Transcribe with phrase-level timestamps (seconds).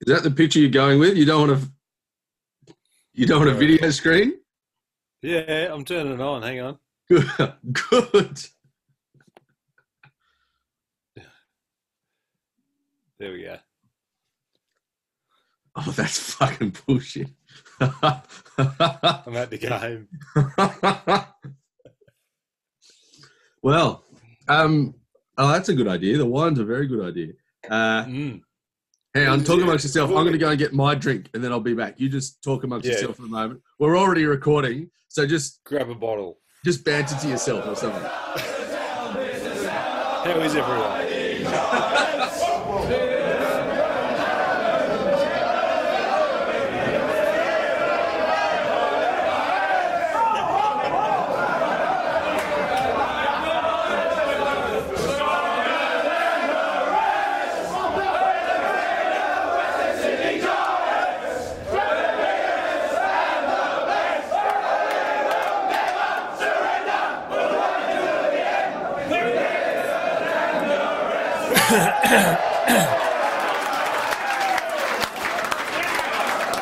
[0.00, 1.16] Is that the picture you're going with?
[1.16, 2.74] You don't want to.
[3.14, 4.34] You don't want a video screen.
[5.22, 6.42] Yeah, I'm turning it on.
[6.42, 6.78] Hang on.
[7.08, 7.30] Good.
[7.90, 8.38] Good.
[13.18, 13.56] There we go.
[15.76, 17.28] Oh, that's fucking bullshit.
[17.80, 20.08] I'm at the game.
[23.62, 24.04] well,
[24.48, 24.94] um,
[25.38, 26.18] oh, that's a good idea.
[26.18, 27.32] The wine's a very good idea.
[27.70, 28.42] Uh, Mm.
[29.16, 30.10] Hang on, talk amongst yourself.
[30.10, 31.98] I'm going to go and get my drink, and then I'll be back.
[31.98, 32.92] You just talk amongst Yeah.
[32.92, 33.62] yourself for a moment.
[33.78, 36.36] We're already recording, so just Grab a bottle.
[36.66, 38.02] just banter to yourself or something.
[38.02, 38.34] How
[40.40, 41.05] is everyone?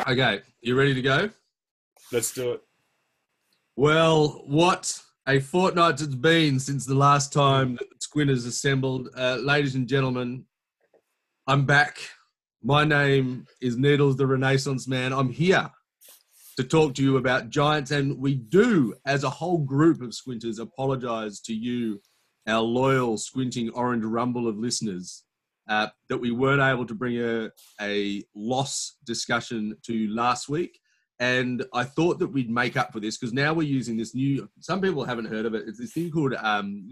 [0.07, 1.31] Okay, you ready to go?
[2.11, 2.61] Let's do it.
[3.75, 9.09] Well, what a fortnight it's been since the last time that Squinters assembled.
[9.17, 10.45] Uh, ladies and gentlemen,
[11.47, 11.97] I'm back.
[12.61, 15.11] My name is Needles the Renaissance Man.
[15.11, 15.71] I'm here
[16.57, 20.59] to talk to you about Giants, and we do, as a whole group of Squinters,
[20.59, 21.99] apologize to you,
[22.45, 25.24] our loyal, squinting orange rumble of listeners,
[25.67, 27.49] uh, that we weren't able to bring a,
[27.81, 30.79] a loss discussion to last week
[31.19, 34.49] and I thought that we'd make up for this because now we're using this new.
[34.59, 35.63] Some people haven't heard of it.
[35.67, 36.89] It's this thing called um,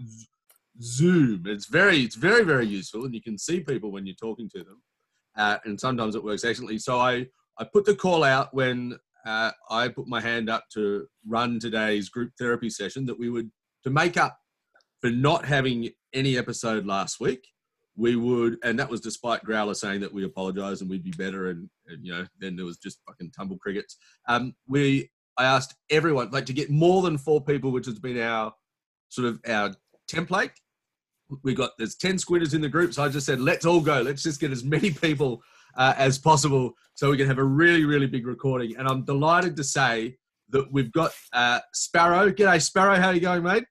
[0.80, 1.44] Zoom.
[1.46, 4.64] It's very, it's very, very useful, and you can see people when you're talking to
[4.64, 4.82] them.
[5.36, 6.78] Uh, and sometimes it works excellently.
[6.78, 7.26] So I,
[7.58, 12.08] I put the call out when uh, I put my hand up to run today's
[12.08, 13.50] group therapy session that we would
[13.82, 14.38] to make up
[15.02, 17.46] for not having any episode last week.
[17.96, 21.50] We would, and that was despite Growler saying that we apologise and we'd be better,
[21.50, 23.96] and, and you know, then there was just fucking tumble crickets
[24.28, 28.20] um, we I asked everyone like to get more than four people, which has been
[28.20, 28.52] our
[29.08, 29.74] sort of our
[30.08, 30.50] template.
[31.42, 34.00] We got there's ten squinters in the group, so I just said let's all go.
[34.02, 35.42] Let's just get as many people
[35.76, 38.76] uh, as possible so we can have a really really big recording.
[38.76, 40.16] And I'm delighted to say
[40.50, 42.30] that we've got uh, Sparrow.
[42.30, 43.64] G'day Sparrow, how you going, mate?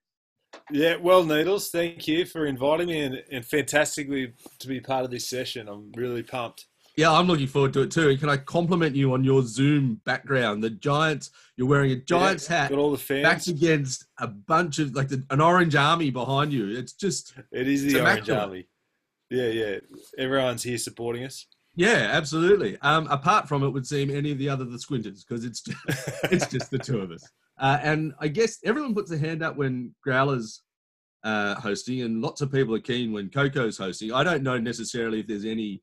[0.70, 5.10] Yeah, well, Needles, thank you for inviting me and, and fantastically to be part of
[5.10, 5.68] this session.
[5.68, 6.66] I'm really pumped.
[6.96, 8.08] Yeah, I'm looking forward to it too.
[8.10, 10.62] And can I compliment you on your Zoom background?
[10.62, 12.70] The Giants, you're wearing a Giants Yeah, hat.
[12.70, 13.48] Got all the backed fans.
[13.48, 16.68] against a bunch of like the, an orange army behind you.
[16.78, 18.30] It's just It is the Orange.
[18.30, 18.68] Army.
[19.28, 19.78] Yeah, yeah.
[20.18, 21.46] Everyone's here supporting us.
[21.74, 22.78] yeah, absolutely.
[22.80, 25.78] Um, apart from it would seem any of the other the squinters because it's just,
[26.32, 27.28] it's just the two of us.
[27.58, 30.62] Uh, and I guess everyone puts a hand up when Growler's
[31.22, 34.12] uh, hosting, and lots of people are keen when Coco's hosting.
[34.12, 35.82] I don't know necessarily if there's any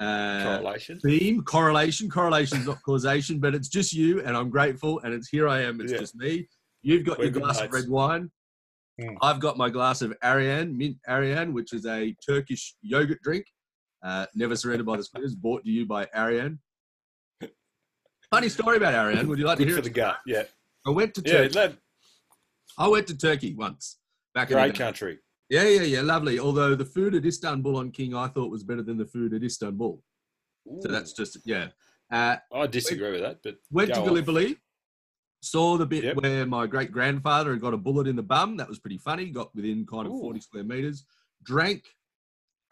[0.00, 1.00] uh, Correlation.
[1.00, 2.08] theme correlation.
[2.08, 5.00] Correlation is not causation, but it's just you, and I'm grateful.
[5.00, 5.80] And it's here I am.
[5.80, 5.98] It's Yeah.
[5.98, 6.48] just me.
[6.82, 8.30] You've got We're your good glass of red wine.
[9.00, 9.16] Mm.
[9.20, 13.44] I've got my glass of Ayran, mint Ayran, which is a Turkish yogurt drink.
[14.04, 15.34] Uh, never surrendered by the squinters.
[15.34, 16.58] Bought to you by Ayran.
[18.30, 19.26] Funny story about Ayran.
[19.26, 19.84] Would you like to hear for it?
[19.84, 20.18] the gut.
[20.26, 20.44] Yeah.
[20.86, 21.54] I went to Yeah, Turkey.
[21.54, 21.78] that,
[22.78, 23.98] I went to Turkey once.
[24.34, 25.18] Back in the great country.
[25.50, 26.00] Yeah, yeah, yeah.
[26.02, 26.38] Lovely.
[26.38, 29.42] Although the food at Istanbul on King, I thought was better than the food at
[29.42, 30.02] Istanbul.
[30.80, 31.68] So that's just yeah.
[32.10, 34.06] Uh, I disagree with that, but went to go on.
[34.08, 34.56] Gallipoli,
[35.42, 36.16] saw the bit Yep.
[36.16, 38.56] where my great grandfather had got a bullet in the bum.
[38.58, 39.30] That was pretty funny.
[39.30, 40.20] Got within kind of Ooh.
[40.20, 41.04] 40 square meters.
[41.42, 41.84] Drank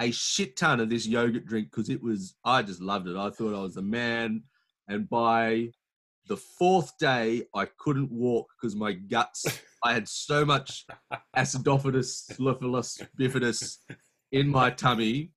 [0.00, 3.16] a shit ton of this yogurt drink because it was, I just loved it.
[3.16, 4.42] I thought I was the man.
[4.88, 5.70] And by
[6.26, 9.44] the fourth day, I couldn't walk because my guts,
[9.84, 10.84] I had so much
[11.36, 13.78] acidophilus, syphilis, bifidus
[14.32, 15.30] in my tummy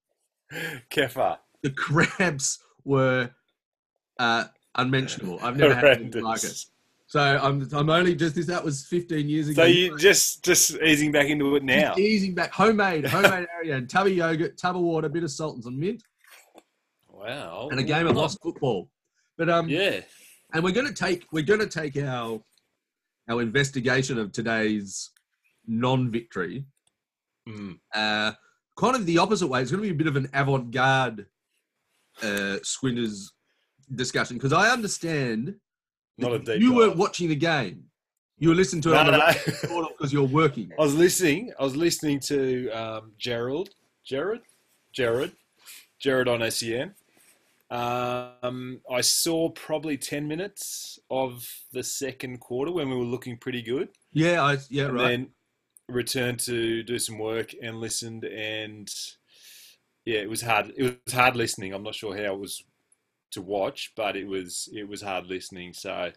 [0.90, 1.38] Kefir.
[1.62, 3.30] the cramps were
[4.18, 5.40] uh, unmentionable.
[5.44, 6.66] I've never had anything like it.
[7.06, 8.46] So I'm I'm only just this.
[8.48, 9.64] That was 15 years ago.
[9.64, 11.90] So you just just easing back into it now.
[11.90, 15.56] Just easing back, homemade, homemade Ayran, tub of yogurt, tub of water, bit of salt
[15.56, 16.04] and some mint,
[17.12, 17.70] Wow.
[17.72, 18.90] and a game of lost football.
[19.38, 20.02] But um, Yeah.
[20.54, 22.42] And we're gonna take we're gonna take our
[23.30, 25.12] our investigation of today's
[25.68, 26.66] non-victory
[27.48, 27.80] Mm.
[27.96, 28.34] uh,
[28.78, 29.62] kind of the opposite way.
[29.62, 31.26] It's going to be a bit of an avant-garde
[32.22, 33.32] uh, Squinters
[33.96, 35.56] discussion because I understand
[36.18, 36.78] Not a deep you dive.
[36.78, 37.86] weren't watching the game.
[38.38, 39.12] You were listening to it No,
[39.72, 39.90] no.
[39.98, 40.72] because you're working.
[40.78, 41.52] I was listening.
[41.60, 43.70] I was listening to um, Gerald,
[44.06, 44.42] Jared,
[44.94, 45.32] Jared,
[46.00, 46.94] Jared on SEN,
[47.72, 53.62] Um, I saw probably ten minutes of the second quarter when we were looking pretty
[53.62, 55.08] good, Yeah, I yeah and right.
[55.10, 55.28] then
[55.88, 58.24] returned to do some work and listened.
[58.26, 58.90] And
[60.06, 60.74] yeah, it was hard.
[60.76, 61.74] It was hard listening.
[61.74, 62.64] I'm not sure how it was
[63.32, 65.74] to watch, but it was it was hard listening.
[65.74, 66.12] So,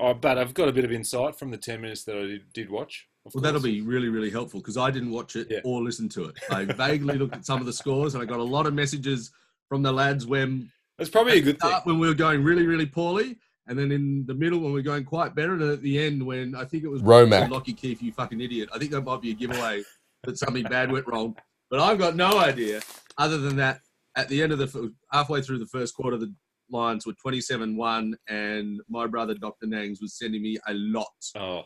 [0.00, 2.52] oh, but I've got a bit of insight from the ten minutes that I did,
[2.52, 3.06] did watch.
[3.34, 5.60] Well, that'll be really, really helpful because I didn't watch it Yeah.
[5.64, 6.36] or listen to it.
[6.50, 9.32] I vaguely looked at some of the scores and I got a lot of messages
[9.68, 11.72] from the lads when That's probably a good thing.
[11.84, 14.82] when we were going really, really poorly, and then in the middle when we were
[14.82, 17.50] going quite better, and at the end when I think it was Romac.
[17.50, 18.68] Lockie Keeffe, you fucking idiot.
[18.72, 19.82] I think that might be a giveaway
[20.24, 21.36] that something bad went wrong,
[21.70, 22.80] but I've got no idea.
[23.18, 23.80] Other than that,
[24.16, 26.32] at the end of the halfway through the first quarter, the
[26.70, 29.66] Lions were twenty-seven-one, and my brother Dr.
[29.66, 31.64] Nangs was sending me a lot Oh,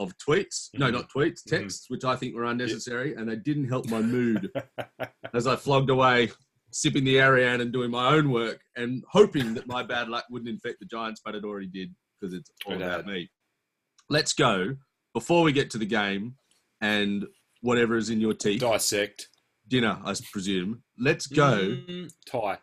[0.00, 0.68] of tweets.
[0.74, 0.92] No, Mhm.
[0.94, 1.50] not tweets, Mhm.
[1.50, 4.50] texts, which I think were unnecessary, and they didn't help my mood
[5.34, 6.30] as I flogged away,
[6.76, 10.50] sipping the Ayran and doing my own work, and hoping that my bad luck wouldn't
[10.50, 13.30] infect the Giants, but it already did because it's all about me.
[14.10, 14.76] Let's go
[15.14, 16.34] before we get to the game
[16.82, 17.24] and
[17.62, 19.28] whatever is in your teeth, dissect.
[19.68, 20.82] dinner, I presume.
[20.98, 21.76] Let's go.
[21.88, 22.58] Mm, Thai,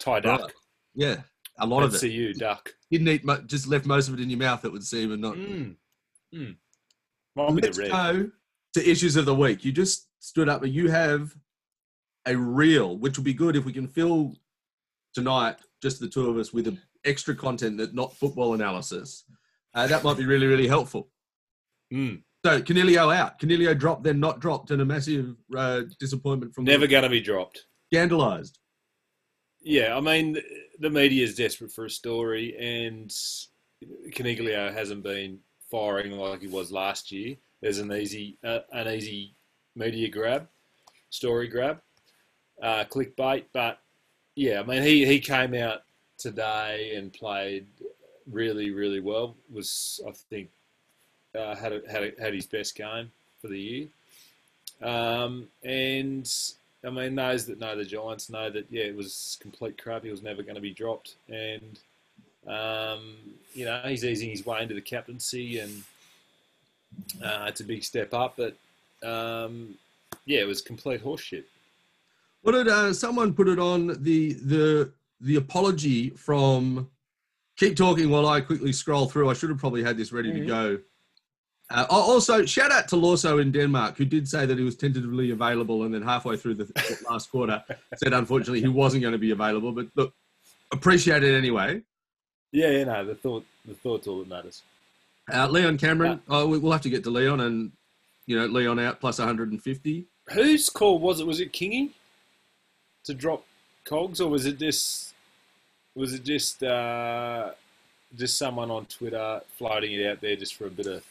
[0.00, 0.40] Thai duck.
[0.40, 0.52] Right.
[0.94, 1.16] Yeah,
[1.60, 2.08] a lot of Let's it.
[2.08, 2.68] see you duck.
[2.90, 4.64] Didn't eat, mu- just left most of it in your mouth.
[4.64, 5.36] It would seem, and not.
[5.36, 5.76] Mm.
[6.34, 6.56] Mm.
[7.36, 8.30] Let's go
[8.74, 9.64] to issues of the week.
[9.64, 11.34] You just stood up, but you have
[12.26, 14.34] a reel, which would be good if we can fill
[15.14, 19.24] tonight, just the two of us, with a extra content that not football analysis.
[19.74, 21.08] Uh, that might be really, really helpful.
[21.92, 22.22] Mm.
[22.44, 23.38] So Coniglio out.
[23.40, 27.20] Coniglio dropped, then not dropped, and a massive uh, disappointment from Never going to be
[27.20, 27.66] dropped.
[27.92, 28.58] scandalized.
[29.60, 30.44] Yeah, I mean, the-
[30.80, 33.12] the media is desperate for a story, and
[34.10, 35.38] Coniglio hasn't been
[35.70, 37.36] firing like he was last year.
[37.60, 39.36] There's an easy, uh, an easy
[39.76, 40.48] media grab,
[41.10, 41.80] story grab,
[42.62, 43.44] uh, clickbait.
[43.52, 43.78] But
[44.34, 45.82] yeah, I mean, he, he came out
[46.16, 47.66] today and played
[48.30, 49.34] really, really well.
[49.52, 50.48] Was I think
[51.34, 53.10] uh, had a, had a, had his best game
[53.40, 53.88] for the year.
[54.82, 56.30] Um, and
[56.84, 60.04] I mean, those that know the Giants know that yeah, it was complete crap.
[60.04, 61.78] He was never going to be dropped, and
[62.46, 63.16] um,
[63.54, 65.82] you know he's easing his way into the captaincy, and
[67.24, 68.36] uh, it's a big step up.
[68.36, 68.56] But
[69.06, 69.74] um,
[70.26, 71.44] yeah, it was complete horseshit.
[72.42, 76.88] What did uh, someone put it on the the the apology from?
[77.58, 79.28] Keep talking while I quickly scroll through.
[79.30, 80.46] I should have probably had this ready to Mhm.
[80.46, 80.78] go.
[81.70, 85.30] Uh, also, shout out to Lorso in Denmark, who did say that he was tentatively
[85.30, 86.66] available, and then halfway through the
[87.10, 87.62] last quarter
[87.96, 89.70] said unfortunately he wasn't going to be available.
[89.72, 90.14] But look,
[90.72, 91.82] appreciate it anyway.
[92.52, 94.62] Yeah, yeah, no, the thought, the thought's all that matters.
[95.32, 97.70] Uh, Leon Cameron, oh, we'll have to get to Leon, and
[98.26, 100.06] you know Leon out plus 150.
[100.32, 101.26] Whose call was it?
[101.26, 101.90] Was it Kingy
[103.04, 103.44] to drop
[103.84, 105.12] Cogs, or was it just
[105.94, 107.50] was it just uh,
[108.16, 111.04] just someone on Twitter floating it out there just for a bit of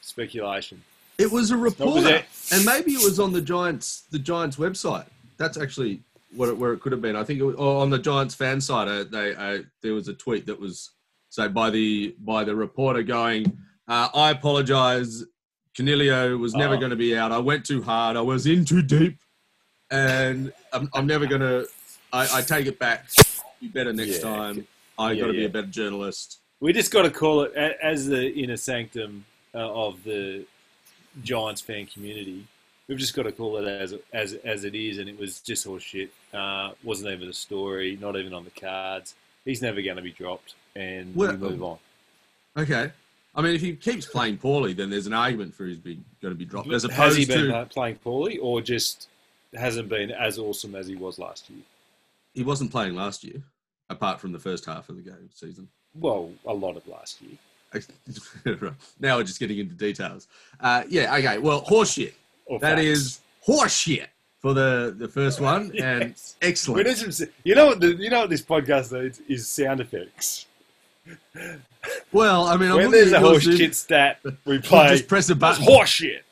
[0.00, 0.82] speculation?
[1.18, 2.24] It was a was reporter, it?
[2.52, 5.06] and maybe it was on the Giants the Giants website.
[5.36, 6.00] That's actually
[6.34, 7.16] what it, where it could have been.
[7.16, 8.88] I think it was, or on the Giants fan site.
[8.88, 10.90] Uh, they uh, there was a tweet that was
[11.28, 13.56] say by the by the reporter going,
[13.88, 15.24] uh, "I apologize.
[15.76, 16.78] Coniglio was never Oh.
[16.78, 17.30] going to be out.
[17.32, 18.16] I went too hard.
[18.16, 19.18] I was in too deep,
[19.90, 21.66] and I'm, I'm never going to.
[22.12, 23.06] I take it back.
[23.60, 24.22] Be better next Yeah.
[24.22, 24.66] time.
[24.98, 28.06] I Yeah, got to be a better journalist." We just got to call it as
[28.06, 29.24] the inner sanctum
[29.54, 30.44] uh, of the
[31.22, 32.46] Giants fan community.
[32.88, 35.64] We've just got to call it as as as it is, and it was just
[35.64, 36.10] horse shit.
[36.34, 39.14] Uh, wasn't even a story, not even on the cards.
[39.44, 41.78] He's never going to be dropped, and Well- we move on.
[42.58, 42.90] Okay.
[43.32, 46.34] I mean, if he keeps playing poorly, then there's an argument for he's going to
[46.34, 49.06] be dropped, as Has opposed he been to uh, playing poorly, or just
[49.54, 51.62] hasn't been as awesome as he was last year?
[52.34, 53.42] he wasn't playing last year,
[53.88, 55.66] apart from the first half of the game season.
[55.94, 57.36] Well, a lot of last year.
[59.00, 60.28] Now we're just getting into details.
[60.60, 61.38] Uh, yeah, okay.
[61.38, 62.12] Well, horseshit.
[62.46, 62.86] Or That facts.
[62.86, 64.06] is horseshit
[64.40, 66.88] for the the first one, and excellent.
[66.96, 67.80] Some- you know what?
[67.80, 70.46] The, you know what this podcast needs is sound effects.
[72.12, 73.58] Well, I mean, I'm when looking there's a at yours, horse dude.
[73.58, 74.88] shit stat, we play.
[74.88, 75.64] just press a button.
[75.64, 76.22] Horseshit.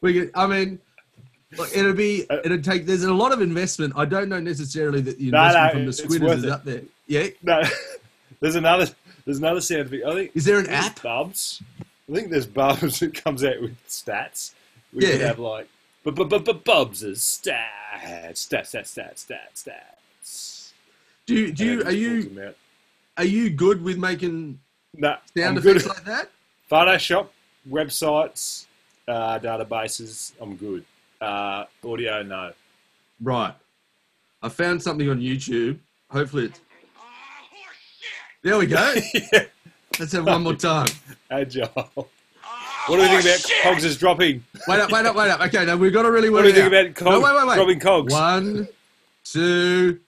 [0.00, 0.78] we get, I mean,
[1.58, 2.86] look, it'll be Uh, it'll take.
[2.86, 3.92] There's a lot of investment.
[3.96, 6.50] I don't know necessarily that the No, investment no, from the Squinters is it.
[6.50, 6.82] up there.
[7.06, 7.62] Yeah, No,
[8.40, 8.86] there's another.
[9.24, 9.88] There's another sound.
[10.06, 11.02] I think is there an app?
[11.02, 11.60] Bubs.
[12.08, 14.52] I think there's Bubs that comes out with stats.
[14.92, 15.68] We could have like,
[16.04, 19.64] but but but but Bubs is stats, stats, stats, stats, stats,
[20.22, 20.72] stats.
[21.26, 22.56] Do you do you are you pulls them out.
[23.16, 24.60] are you good with making
[24.94, 25.76] No, sound I'm good.
[25.78, 26.30] effects like that?
[26.70, 27.28] Photoshop,
[27.68, 28.66] websites,
[29.08, 30.32] uh, databases.
[30.40, 30.84] I'm good.
[31.20, 32.52] Uh, audio, no.
[33.22, 33.54] Right.
[34.42, 35.78] I found something on YouTube.
[36.10, 36.60] Hopefully, it's.
[38.42, 38.94] There we go.
[39.32, 39.44] yeah,
[39.98, 40.86] Let's have one more time.
[41.30, 41.68] agile.
[41.86, 44.44] What do we think about Cogs is dropping?
[44.68, 45.40] Wait up, wait up, wait up.
[45.40, 46.80] Okay, now we've got to really work What do you it think out.
[46.80, 47.10] about Cogs?
[47.10, 47.54] No, wait, wait, wait.
[47.56, 48.12] Dropping Cogs.
[48.12, 48.68] One,
[49.24, 50.00] two.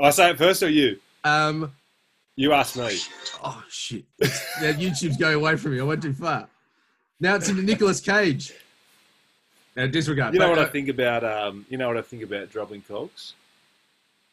[0.00, 0.98] I say it first or you?
[1.22, 1.72] Um.
[2.36, 2.98] You ask me.
[3.44, 4.04] Oh shit!
[4.20, 5.80] Now YouTube's going away from me.
[5.80, 6.48] I went too far.
[7.20, 8.52] Now it's into Nicolas Cage.
[9.76, 10.34] Now disregard.
[10.34, 12.82] You know But, what I think about um you know what I think about dropping
[12.82, 13.34] Cogs?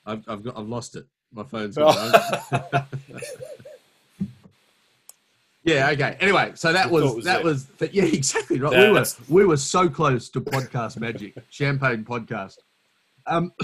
[0.05, 0.57] I've, I've got.
[0.57, 1.05] I've lost it.
[1.33, 1.77] My phone's.
[1.77, 1.91] Oh.
[5.63, 5.89] yeah.
[5.91, 6.17] Okay.
[6.19, 7.45] Anyway, so that was, was that there.
[7.45, 8.71] was that, yeah exactly right.
[8.73, 12.57] We were we were so close to podcast magic, champagne podcast.
[13.27, 13.53] Um,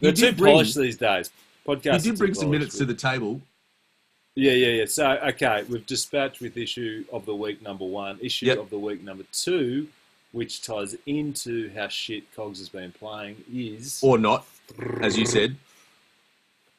[0.00, 1.30] They're too bring, polished these days.
[1.66, 2.04] Podcast.
[2.04, 3.40] you did bring some minutes to the table.
[4.34, 4.84] Yeah, yeah, yeah.
[4.86, 8.58] So, okay, we've dispatched with issue of the week number one, issue Yep.
[8.58, 9.88] of the week number two,
[10.32, 14.00] which ties into how shit Cogs has been playing, is.
[14.02, 14.46] or not,
[15.00, 15.56] as you said.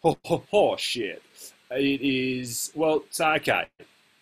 [0.04, 1.22] Oh, oh, oh, shit.
[1.70, 3.66] It is, well, so, okay.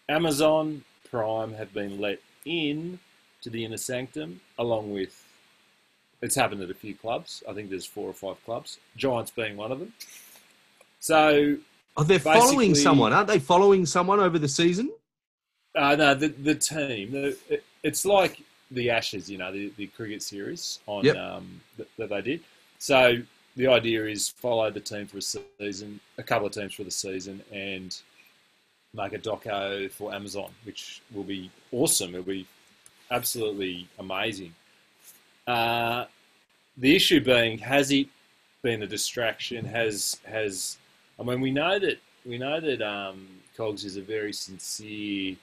[0.07, 3.00] Amazon Prime have been let in
[3.41, 5.24] to the inner sanctum, along with,
[6.21, 7.43] it's happened at a few clubs.
[7.48, 9.93] I think there's four or five clubs, Giants being one of them.
[11.00, 11.57] So,
[12.00, 13.39] Oh, they're following someone, aren't they?
[13.39, 14.89] Following someone over the season.
[15.75, 17.12] Uh, no, the the team.
[17.13, 21.15] It, it's like the Ashes, you know, the, the cricket series on Yep.
[21.15, 22.41] um, that, that they did.
[22.77, 23.17] So
[23.55, 26.91] the idea is follow the team for a season, a couple of teams for the
[26.91, 27.95] season, and
[28.93, 32.11] make a doco for Amazon, which will be awesome.
[32.15, 32.47] It'll be
[33.11, 34.53] absolutely amazing.
[35.47, 36.05] Uh,
[36.77, 38.07] the issue being, has it
[38.61, 39.65] been a distraction?
[39.65, 40.77] Has has
[41.19, 45.35] I mean, we know that we know that um, Cogs is a very sincere,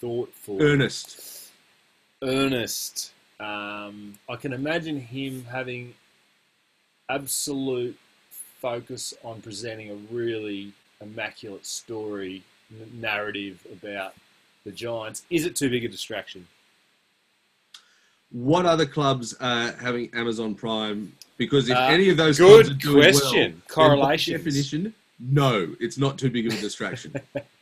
[0.00, 1.37] thoughtful, Ernest.
[2.22, 3.12] Earnest.
[3.40, 5.94] Um, I can imagine him having
[7.08, 7.96] absolute
[8.60, 14.14] focus on presenting a really immaculate story, n- narrative about
[14.64, 15.22] the Giants.
[15.30, 16.46] Is it too big a distraction?
[18.30, 21.12] What other clubs are having Amazon Prime?
[21.38, 23.40] Because if Uh, any of those good clubs are doing well, question.
[23.40, 24.36] then by Correlations.
[24.38, 27.14] definition, no, it's not too big of a distraction.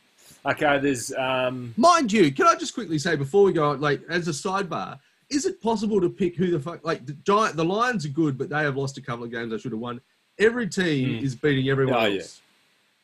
[0.49, 4.27] Okay, there's um, Mind you, can I just quickly say before we go, like as
[4.27, 4.97] a sidebar,
[5.29, 6.85] is it possible to pick who the fuck?
[6.85, 9.53] Like the Giant, the Lions are good, but they have lost a couple of games.
[9.53, 9.99] I should have won.
[10.39, 11.25] Every team Hmm.
[11.25, 12.19] is beating everyone Oh, yeah.
[12.21, 12.41] else.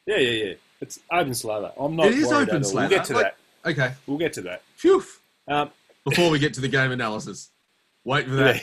[0.05, 0.53] yeah, yeah, yeah.
[0.79, 1.71] It's open slather.
[1.77, 2.89] I'm not It is open at slather.
[2.89, 3.23] We'll get to Like-
[3.63, 3.69] that.
[3.71, 4.61] Okay, We'll get to that.
[4.75, 5.03] phew.
[5.47, 5.69] Um,
[6.05, 7.49] Before we get to the game analysis,
[8.03, 8.55] wait for that.
[8.57, 8.61] yeah.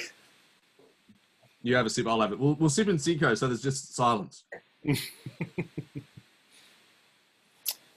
[1.63, 2.39] You have a sip, I'll have it.
[2.39, 4.45] We'll, we'll sip in Seco, so there's just silence.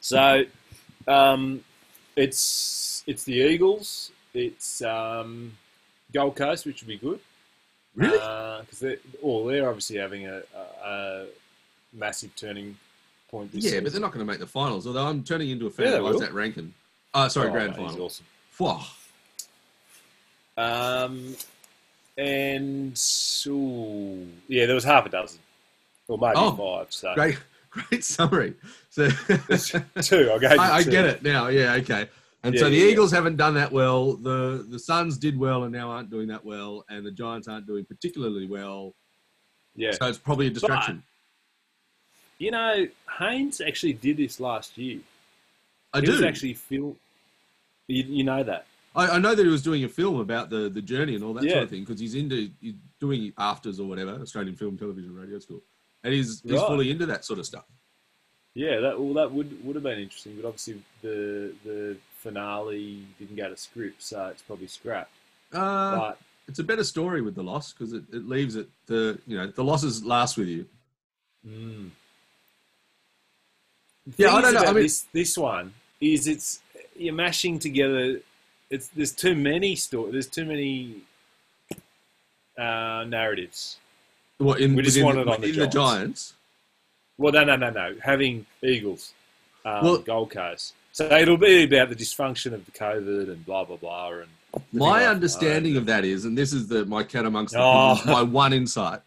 [0.05, 0.43] So,
[1.07, 1.63] um,
[2.15, 4.11] it's it's the Eagles.
[4.33, 5.53] It's um,
[6.13, 7.19] Gold Coast, which would be good.
[7.95, 8.17] Really?
[8.17, 10.41] Because they're, well, they're obviously having a,
[10.83, 11.25] a, a
[11.93, 12.75] massive turning
[13.29, 13.83] point this yeah, season.
[13.83, 14.87] but they're not going to make the finals.
[14.87, 16.15] Although I'm turning into a fan Yeah, of.
[16.15, 16.73] Izak Rankine.
[17.13, 18.05] Uh, sorry, Oh, grand mate, final.
[18.05, 18.25] awesome.
[18.49, 18.77] Phew.
[20.57, 21.35] Um,
[22.17, 22.99] and
[23.47, 25.39] ooh, yeah, there was half a dozen,
[26.07, 26.87] or maybe Oh, five.
[26.93, 27.37] So Great,
[27.73, 28.53] great summary.
[28.89, 30.31] So two.
[30.31, 30.91] I gave I, I two.
[30.91, 31.47] get it now.
[31.47, 32.07] Yeah, okay.
[32.45, 32.91] And so the yeah, yeah.
[32.91, 34.13] Eagles haven't done that well.
[34.13, 37.65] The the Suns did well and now aren't doing that well, and the Giants aren't
[37.67, 38.93] doing particularly well.
[39.75, 41.01] Yeah, So it's probably a distraction.
[42.37, 42.87] you know,
[43.19, 44.99] Haynes actually did this last year.
[45.93, 46.11] I he do.
[46.11, 46.95] was actually feel.
[47.87, 48.65] You, you know that.
[48.95, 51.33] I, I know that he was doing a film about the, the journey and all
[51.33, 51.53] that Yeah.
[51.53, 55.39] sort of thing because he's into he's doing AFTRS or whatever Australian Film, Television, Radio
[55.39, 55.61] School,
[56.03, 56.67] and he's he's Right.
[56.67, 57.65] fully into that sort of stuff.
[58.55, 63.35] Yeah, that well, that would would have been interesting, but obviously the the finale didn't
[63.35, 65.11] go to script, so it's probably scrapped.
[65.51, 69.19] Uh, But it's a better story with the loss because it, it leaves it the
[69.27, 70.65] you know the losses last with you.
[71.47, 71.89] mm.
[74.17, 76.61] Yeah, I don't know, I mean- this this one is it's
[76.95, 78.19] you're mashing together.
[78.69, 80.11] It's there's too many story.
[80.11, 81.01] There's too many
[82.57, 83.77] uh, narratives.
[84.43, 86.33] What in, We just within want the, it on the the Giants.
[87.17, 87.95] Well, no, no, no, no.
[88.01, 89.13] Having Eagles,
[89.65, 90.73] um, Well- Gold Coast.
[90.91, 94.09] So it'll be about the dysfunction of the COVID and blah blah blah.
[94.11, 94.27] And
[94.71, 97.95] My understanding of that is, and this is the my cat amongst the Oh.
[97.95, 99.01] pigeons, my one insight,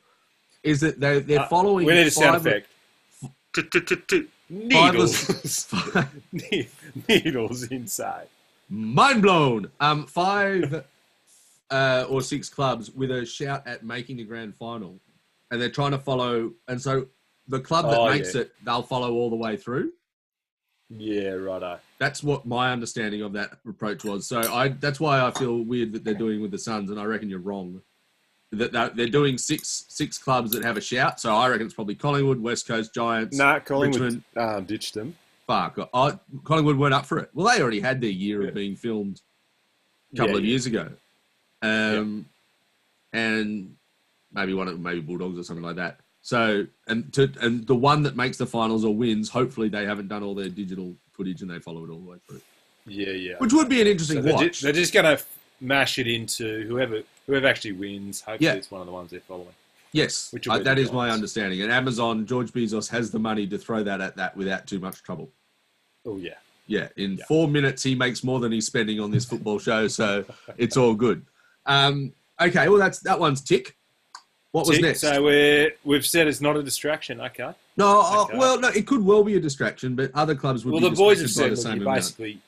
[0.64, 1.86] is that they they're Uh, following.
[1.86, 2.68] We need a sound effect.
[4.48, 5.72] Needles.
[7.08, 8.28] Needles inside.
[8.68, 9.70] Mind blown.
[9.80, 10.84] Um, five
[11.70, 14.98] uh, or six clubs with a shout at making the grand final,
[15.50, 16.52] and they're trying to follow.
[16.68, 17.06] And so
[17.48, 18.42] the club that Oh, makes yeah.
[18.42, 19.92] it, they'll follow all the way through.
[20.88, 21.78] Yeah, righto.
[21.98, 24.28] That's what my understanding of that approach was.
[24.28, 27.04] So I that's why I feel weird that they're doing with the Suns, and I
[27.04, 27.80] reckon you're wrong.
[28.52, 31.18] that they're, doing six six clubs that have a shout.
[31.20, 33.36] So I reckon it's probably Collingwood, West Coast Giants.
[33.36, 34.24] Nah, Collingwood Richmond.
[34.36, 35.16] um, ditched them.
[35.48, 37.30] Fuck, oh, Collingwood weren't up for it.
[37.34, 38.48] Well, they already had their year Yeah.
[38.48, 39.20] of being filmed
[40.12, 40.88] a couple Yeah, of years ago,
[41.62, 42.26] um,
[43.12, 43.76] and
[44.36, 46.00] maybe one of maybe Bulldogs or something like that.
[46.22, 50.08] So and to and the one that makes the finals or wins, hopefully they haven't
[50.08, 52.40] done all their digital footage and they follow it all the way through,
[52.86, 53.34] Yeah, yeah.
[53.38, 54.60] which would be an So interesting they're, ju- watch.
[54.60, 55.22] they're just going to
[55.60, 58.20] mash it into whoever whoever actually wins.
[58.20, 58.54] Hopefully, Yeah.
[58.54, 59.54] it's one of the ones they're following.
[59.92, 61.62] yes, which uh, that is my understanding.
[61.62, 65.02] And Amazon, George Bezos has the money to throw that at that without too much
[65.02, 65.30] trouble.
[66.04, 66.34] Oh yeah,
[66.66, 67.24] Yeah, in Yeah.
[67.26, 70.24] four minutes he makes more than he's spending on this football show, so
[70.58, 71.24] it's all good.
[71.66, 73.76] Um, okay, well that's that one's tick.
[74.52, 75.00] What was next?
[75.00, 77.20] So we're we've said it's not a distraction.
[77.20, 77.52] Okay.
[77.76, 78.38] no, oh, okay.
[78.38, 80.96] well, no, it could well be a distraction, but other clubs would Well, be the
[80.96, 82.40] boys have said the look, same you basically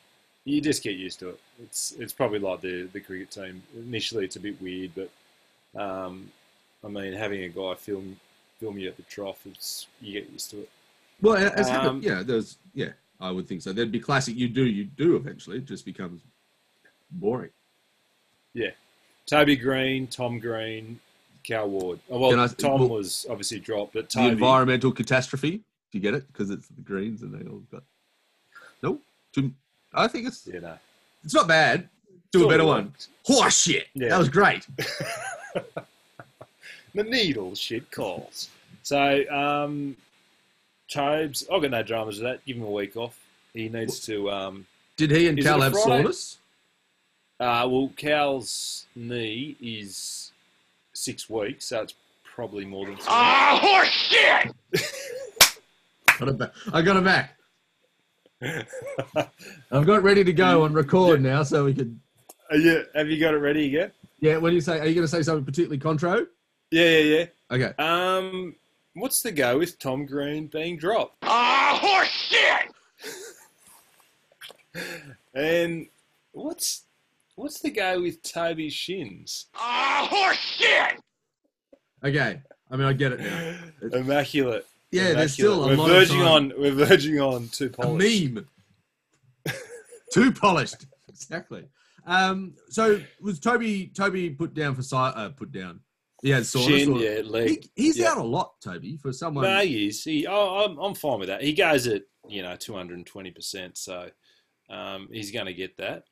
[0.45, 1.41] you just get used to it.
[1.63, 3.63] It's it's probably like the the cricket team.
[3.77, 5.11] Initially, it's a bit weird, but
[5.81, 6.31] um,
[6.85, 8.19] I mean, having a guy film
[8.59, 10.71] film you at the trough, it's you get used to it.
[11.21, 13.73] Well, as Um, yeah, there's yeah, I would think so.
[13.73, 14.37] There'd be classic.
[14.37, 15.17] You do, you do.
[15.17, 16.23] Eventually, it just becomes
[17.11, 17.51] boring.
[18.55, 18.71] Yeah,
[19.27, 21.01] Toby Greene, Tom Green,
[21.49, 21.99] Cal Ward.
[22.11, 25.63] Oh, well, I- Tom well- was obviously dropped, but The environmental catastrophe.
[25.91, 26.27] Do you get it?
[26.27, 27.83] Because it's the Greens and they all got.
[28.83, 29.01] No,
[29.95, 30.79] I think it's you know,
[31.25, 31.89] it's not bad.
[32.31, 32.93] Do a better one.
[33.25, 33.89] Horse shit.
[33.95, 34.11] Yeah.
[34.11, 34.67] That was great.
[36.95, 38.51] the needle shit calls.
[38.83, 39.97] So, um,
[40.89, 42.45] Tobes, I've got no dramas with that.
[42.45, 43.19] Give him a week off.
[43.55, 44.31] He needs to.
[44.31, 44.67] Um,
[44.99, 46.37] Did he and Cal have soreness?
[47.41, 50.28] uh, well, Cal's knee is
[50.99, 52.97] six weeks, so it's probably more than.
[52.97, 53.07] Three.
[53.09, 54.55] Ah, horse shit!
[56.19, 56.53] Got it back.
[56.73, 57.39] I got it back.
[59.71, 61.99] I've got it ready to go on record now, so we could.
[62.51, 63.95] Are you, have you got it ready yet?
[64.21, 66.27] Yeah, when you say, are you going to say something particularly contro?
[66.73, 67.27] Yeah, yeah, yeah.
[67.53, 67.73] Okay.
[67.79, 68.57] Um,
[68.95, 71.19] what's the go with Tom Green being dropped?
[71.23, 72.73] Ah, horse shit!
[75.35, 75.87] And
[76.33, 76.85] what's
[77.39, 79.47] what's the go with Toby Shins?
[79.55, 81.01] Ah, horse shit!
[82.05, 82.43] Okay.
[82.71, 83.59] I mean, I get it now.
[83.99, 84.67] Immaculate.
[84.91, 86.35] Yeah, there's still a we're lot verging of time.
[86.35, 88.27] on we're verging on too polished.
[88.27, 88.47] a meme.
[90.13, 90.87] Too polished.
[91.11, 91.69] Exactly.
[92.07, 95.81] Um, so was Toby Toby put down for si- uh, put down?
[96.23, 96.81] He had soreness.
[96.81, 97.69] Shin, or- yeah, leg.
[97.77, 98.13] He, he's yeah.
[98.13, 99.45] out a lot, Toby, for someone.
[99.45, 100.03] No, he is.
[100.03, 101.43] He, oh, I'm, I'm fine with that.
[101.43, 104.09] He goes at you know 220 percent, so
[104.71, 106.05] um, he's going to get that.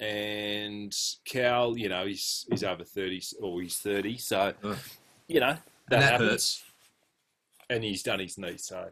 [0.00, 4.76] And Cal, you know, he's he's over 30 or he's 30, so Ugh.
[5.28, 6.30] you know that, and that happens.
[6.30, 6.64] hurts.
[7.68, 8.88] And he's done his knee, so.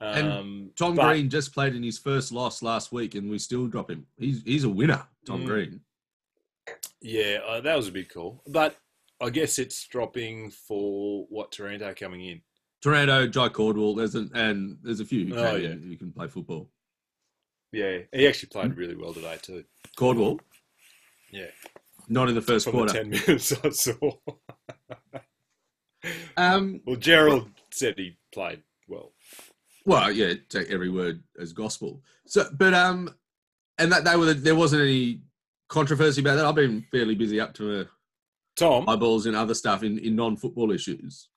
[0.00, 3.38] And Um, Tom but- Green just played in his first loss last week, and we
[3.38, 4.06] still drop him.
[4.16, 5.46] He's he's a winner, Tom Mm.
[5.46, 5.80] Green.
[7.00, 8.76] Yeah, uh, that was a big call, But
[9.20, 12.42] I guess it's dropping for what Taranto coming in.
[12.80, 15.68] Taranto, Jye Caldwell, there's an, and there's a few who, Oh, can, yeah.
[15.70, 16.70] who can play football.
[17.72, 19.64] Yeah, he actually played really well today too.
[19.96, 20.38] Caldwell,
[21.30, 21.46] Yeah,
[22.08, 22.92] not in the first from quarter.
[22.92, 24.12] the ten minutes I saw.
[26.36, 29.12] Um, Well, Gerald said he played well.
[29.84, 32.02] well, yeah, take every word as gospel.
[32.24, 33.12] So, but um,
[33.78, 35.22] and that they were there wasn't any
[35.68, 36.46] controversy about that.
[36.46, 37.86] I've been fairly busy up to my
[38.56, 41.28] Tom, eyeballs in other stuff in, in non-football issues.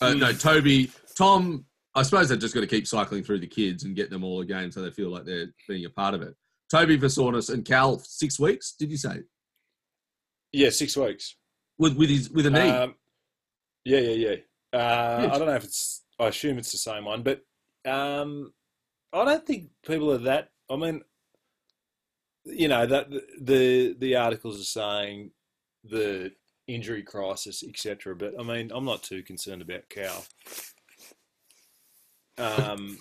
[0.00, 0.14] Uh.
[0.14, 1.65] No, Toby, Tom.
[1.96, 4.42] I suppose they're just going to keep cycling through the kids and get them all
[4.42, 6.34] again, so they feel like they're being a part of it.
[6.70, 8.74] Toby Vasornis and Cal six weeks.
[8.78, 9.22] Did you say
[10.52, 11.36] yeah, six weeks.
[11.78, 12.70] with with his with a knee?
[12.70, 12.94] Um,
[13.84, 14.28] yeah, yeah,
[14.72, 14.78] yeah.
[14.78, 15.30] Uh.
[15.32, 16.04] I don't know if it's.
[16.18, 17.42] I assume it's the same one, but
[17.90, 18.52] um,
[19.12, 20.50] I don't think people are that.
[20.70, 21.02] I mean,
[22.44, 25.30] you know that the the articles are saying
[25.84, 26.32] the
[26.66, 28.16] injury crisis, etc.
[28.16, 30.24] But I mean, I'm not too concerned about Cal.
[32.38, 32.98] Um,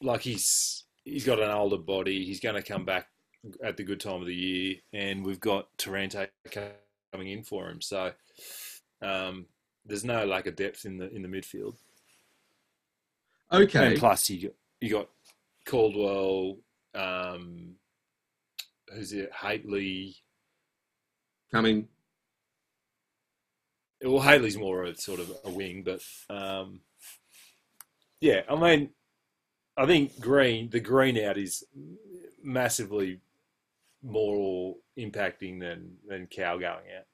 [0.00, 2.24] like he's he's got an older body.
[2.24, 3.08] He's going to come back
[3.62, 6.26] at the good time of the year, and we've got Taranto
[7.12, 7.80] coming in for him.
[7.80, 8.12] So
[9.02, 9.46] um,
[9.84, 11.76] there's no lack of depth in the in the midfield.
[13.52, 15.08] okay, And plus, you got, you got
[15.66, 16.58] Caldwell,
[16.94, 17.76] um,
[18.92, 19.30] who's it?
[19.32, 20.16] Hately.
[21.52, 21.88] coming.
[24.02, 26.80] Well, Hately's more of sort of a wing, but um,
[28.24, 28.88] yeah, I mean,
[29.76, 31.62] I think Green, the Green out is
[32.42, 33.20] massively
[34.02, 37.06] more impacting than than Cow going out.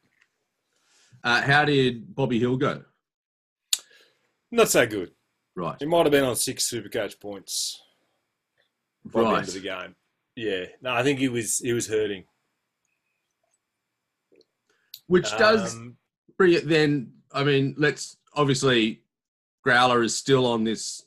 [1.25, 2.85] Uh, how did Bobby Hill go?
[4.53, 5.11] Not so good.
[5.57, 7.83] Right, He might have been on six Supercoach points
[9.05, 9.39] by the right.
[9.39, 9.97] end of the game.
[10.37, 12.23] Yeah, no, I think he was he was hurting.
[15.09, 15.97] Which does Um,
[16.39, 17.15] bring it then.
[17.33, 19.03] I mean, let's obviously
[19.65, 21.03] Growler is still on this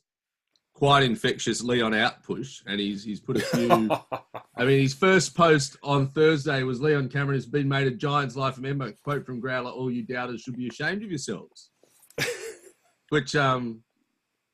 [0.73, 3.89] quite infectious Leon out push, and he's he's put a few.
[4.55, 8.35] I mean, his first post on Thursday was Leon Cameron has been made a Giants
[8.35, 8.91] life member.
[9.03, 11.69] Quote from Growler: "All you doubters should be ashamed of yourselves,"
[13.09, 13.81] which um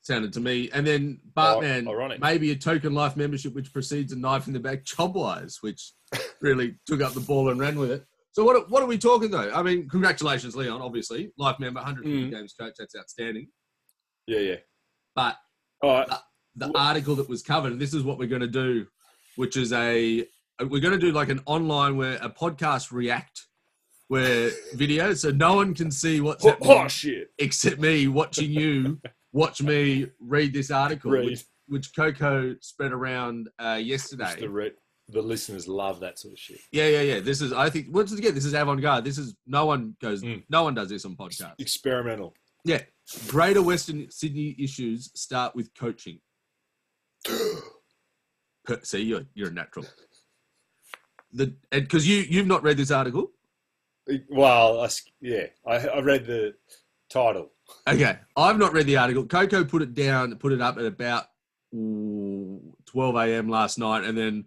[0.01, 0.69] sounded to me.
[0.73, 2.19] And then Bartman, ironic.
[2.21, 5.91] maybe a token life membership, which precedes a knife in the back chobwise, which
[6.41, 8.05] really took up the ball and ran with it.
[8.31, 9.51] So what are- what are we talking though?
[9.53, 10.81] I mean, congratulations, Leon.
[10.81, 12.31] Obviously, life member, 150 Mm.
[12.31, 12.73] games coach.
[12.79, 13.49] That's outstanding.
[14.29, 14.55] Yeah, yeah.
[15.15, 15.35] But
[15.83, 16.07] All right.
[16.55, 18.85] the article that was covered, and this is what we're going to do,
[19.35, 20.25] which is a
[20.61, 23.47] we're going to do like an online where a podcast react
[24.07, 27.27] where video, so no one can see what's Oh, happening oh, shit.
[27.37, 28.99] except me watching you
[29.33, 31.25] watch me read this article, Read.
[31.25, 34.35] which which Coco spread around uh, yesterday.
[34.39, 34.71] The, re-
[35.09, 36.59] the listeners love that sort of shit.
[36.71, 37.19] Yeah, yeah, yeah.
[37.19, 39.03] This is I think once again, this is avant garde.
[39.05, 40.43] This is no one goes, Mm.
[40.49, 41.53] no one does this on podcast.
[41.59, 42.33] Experimental.
[42.65, 42.81] Yeah,
[43.27, 46.19] Greater Western Sydney issues start with coaching.
[48.83, 49.85] See, you're you're a natural.
[51.33, 53.31] The because you you've not read this article.
[54.29, 56.55] Well, I s yeah, I, I read the
[57.09, 57.51] title.
[57.87, 59.25] Okay, I've not read the article.
[59.25, 61.25] Coco put it down, put it up at about
[61.73, 63.49] ooh, 12 a.m.
[63.49, 64.45] last night, and then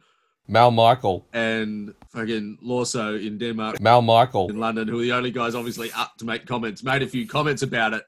[0.48, 1.26] Mal Michael.
[1.32, 4.50] and fucking Lawso in Denmark Mal Michael.
[4.50, 7.26] in London, who are the only guys obviously up to make comments, made a few
[7.26, 8.04] comments about it,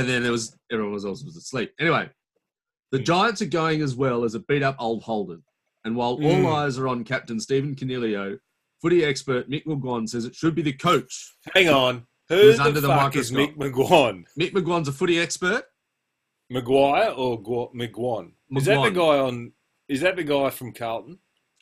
[0.00, 1.72] and then there was everyone was also was asleep.
[1.80, 2.08] Anyway,
[2.92, 5.42] the Giants are going as well as a beat up old Holden,
[5.84, 6.44] and while Mm.
[6.44, 8.38] all eyes are on Captain Stephen Coniglio,
[8.82, 11.34] footy expert Mick McGuane says it should be the coach.
[11.54, 12.06] Hang on.
[12.28, 14.24] Who Who's the under the fuck is Mick McGuane?
[14.38, 15.64] Mick McGuane's a footy expert.
[16.52, 18.32] McGuire or Gu- McGuane?
[18.56, 19.52] Is that the guy on?
[19.88, 21.18] Is that the guy from Carlton?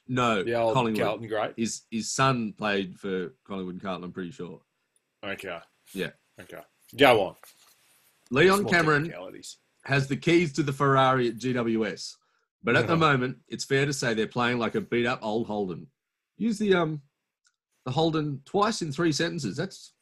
[0.07, 1.03] No, The old Collingwood.
[1.03, 1.53] Carlton great.
[1.57, 4.05] His his son played for Collingwood and Carlton.
[4.05, 4.61] I'm pretty sure.
[5.25, 5.59] Okay.
[5.95, 6.11] Yeah.
[6.41, 6.61] Okay.
[6.99, 7.35] Go on.
[8.31, 9.13] Leon Cameron
[9.85, 12.15] has the keys to the Ferrari at GWS.
[12.63, 15.47] But at the moment, it's fair to say they're playing like a beat up old
[15.47, 15.89] Holden.
[16.39, 17.03] Use the um
[17.85, 19.57] the Holden twice in three sentences.
[19.57, 19.93] That's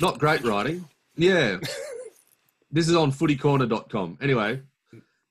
[0.00, 0.88] not great writing.
[1.16, 1.58] Yeah.
[2.70, 4.18] this is on footycorner.com.
[4.22, 4.62] Anyway,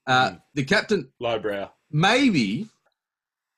[0.06, 1.72] uh, the captain Lowbrow.
[1.90, 2.68] maybe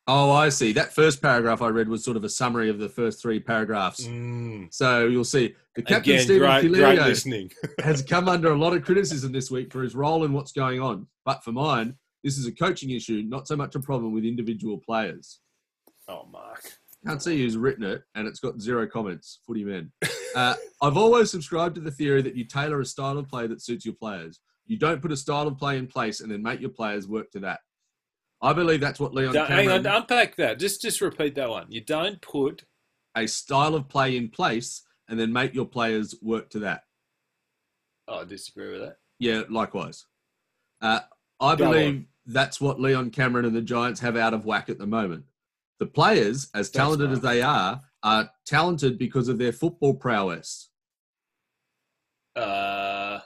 [0.05, 0.73] Oh, I see.
[0.73, 4.05] That first paragraph I read was sort of a summary of the first three paragraphs.
[4.05, 4.73] Mm.
[4.73, 7.51] So you'll see the captain Again, Stephen great, great listening.
[7.79, 10.81] has come under a lot of criticism this week for his role in what's going
[10.81, 11.07] on.
[11.23, 14.77] But for mine, this is a coaching issue, not so much a problem with individual
[14.77, 15.39] players.
[16.09, 16.63] oh, Mark.
[17.05, 19.39] Can't see who's written it, and it's got zero comments.
[19.45, 19.91] Footy men.
[20.35, 23.61] Uh, I've always subscribed to the theory that you tailor a style of play that
[23.61, 24.39] suits your players.
[24.65, 27.29] You don't put a style of play in place and then make your players work
[27.33, 27.59] to that.
[28.43, 30.59] I believe that's what Leon Don't- hang on, unpack that.
[30.59, 31.65] Just, just repeat that one.
[31.71, 32.65] You don't put.
[33.15, 36.83] a style of play in place and then make your players work to that.
[38.07, 38.97] Oh, I disagree with that.
[39.19, 40.05] Yeah, likewise.
[40.81, 41.01] Uh,
[41.39, 44.79] I Go believe that's what Leon Cameron and the Giants have out of whack at
[44.79, 45.25] the moment.
[45.79, 50.69] The players, as talented as they are, are talented because of their football prowess.
[52.35, 53.19] Uh,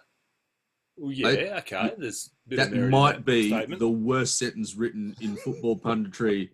[0.97, 1.93] well, yeah, okay.
[1.97, 3.79] There's a bit of That might be statement.
[3.79, 6.49] the worst sentence written in football punditry.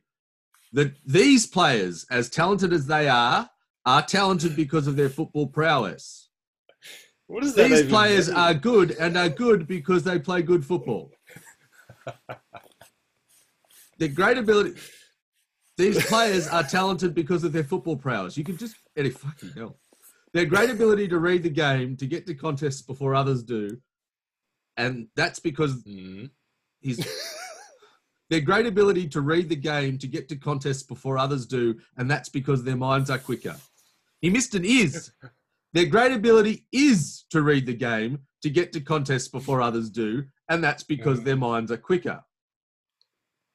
[0.71, 3.49] That these players, as talented as they are,
[3.85, 6.29] are talented because of their football prowess.
[7.27, 8.37] What is that These players mean?
[8.37, 11.11] are good and are good because they play good football.
[13.99, 14.79] their great ability.
[15.77, 18.37] These players are talented because of their football prowess.
[18.37, 19.77] You can just any fucking hell.
[20.33, 23.79] Their great ability to read the game, to get to contests before others do,
[24.77, 26.29] and that's because Mm.
[26.81, 26.99] he's
[28.29, 32.09] their great ability to read the game, to get to contests before others do, and
[32.09, 33.55] that's because their minds are quicker.
[34.21, 35.11] He missed an is.
[35.73, 40.23] Their great ability is to read the game, to get to contests before others do,
[40.47, 42.23] and that's because their minds are quicker.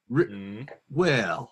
[0.09, 0.69] Re- Mm.
[0.89, 1.51] well,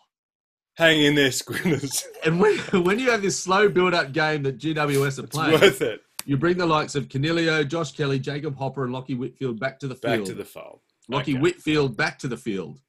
[0.76, 2.04] Hang in there, Squinters.
[2.26, 5.82] and when, when you have this slow build-up game that GWS are It's playing, worth
[5.82, 6.02] it.
[6.28, 9.88] You bring the likes of Coniglio, Josh Kelly, Jacob Hopper, and Lockie Whitfield back to
[9.88, 10.20] the field.
[10.20, 10.82] Back to the fold.
[11.08, 11.40] Lockie Okay.
[11.40, 12.82] Whitfield back to the field.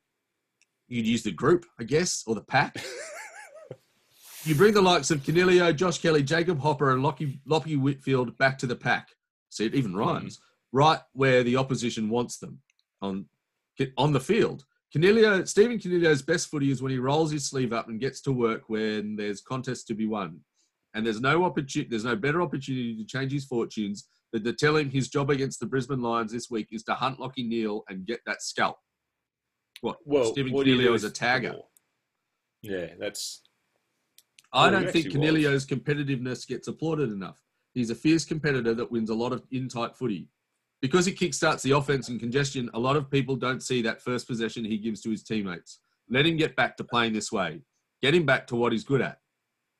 [0.88, 2.74] You'd use the group, I guess, or the pack.
[4.44, 8.58] you bring the likes of Coniglio, Josh Kelly, Jacob Hopper, and Lockie, Lockie Whitfield back
[8.58, 9.10] to the pack.
[9.50, 10.38] See, it even rhymes.
[10.38, 10.76] Mm-hmm.
[10.76, 12.58] Right where the opposition wants them
[13.00, 13.26] on
[13.96, 14.64] on the field.
[14.92, 18.32] Coniglio, Stephen Coniglio's best footy is when he rolls his sleeve up and gets to
[18.32, 20.40] work when there's contests to be won.
[20.94, 24.76] And there's no opportunity, there's no better opportunity to change his fortunes than to tell
[24.76, 28.06] him his job against the Brisbane Lions this week is to hunt Lockie Neale and
[28.06, 28.76] get that scalp.
[29.80, 29.98] What?
[30.04, 31.56] Well, Stephen what Coniglio is a tagger.
[32.62, 33.42] Yeah, that's
[34.52, 37.36] I don't think Coniglio's competitiveness gets applauded enough.
[37.74, 40.28] he's a fierce competitor that wins a lot of in tight footy.
[40.80, 44.26] Because he kickstarts the offense and congestion, a lot of people don't see that first
[44.26, 45.80] possession he gives to his teammates.
[46.08, 47.62] Let him get back to playing this way.
[48.00, 49.18] Get him back to what he's good at.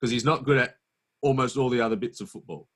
[0.01, 0.75] Because he's not good at
[1.23, 2.69] almost all the other bits of football.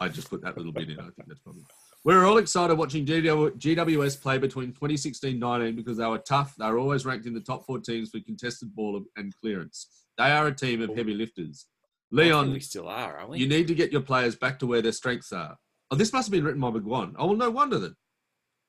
[0.00, 0.98] I just put that little bit in.
[0.98, 1.62] I think that's probably.
[2.02, 6.54] We're all excited watching GWS play between 2016-19 because they were tough.
[6.58, 9.88] They were always ranked in the top four teams for contested ball and clearance.
[10.16, 11.66] They are a team of heavy lifters.
[12.10, 13.38] Leon, we still are, aren't we?
[13.38, 15.56] you need to get your players back to where their strengths are.
[15.90, 17.14] Oh, this must have been written by McGuane.
[17.18, 17.94] Oh, well, no wonder that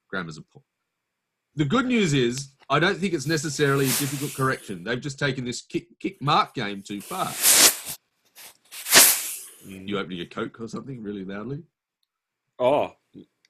[0.09, 0.63] grammar's a poor.
[1.55, 4.83] The good news is, I don't think it's necessarily a difficult correction.
[4.83, 7.27] They've just taken this kick, kick mark game too far.
[9.67, 9.87] Mm.
[9.87, 11.63] You opening a Coke or something really loudly?
[12.59, 12.93] Oh,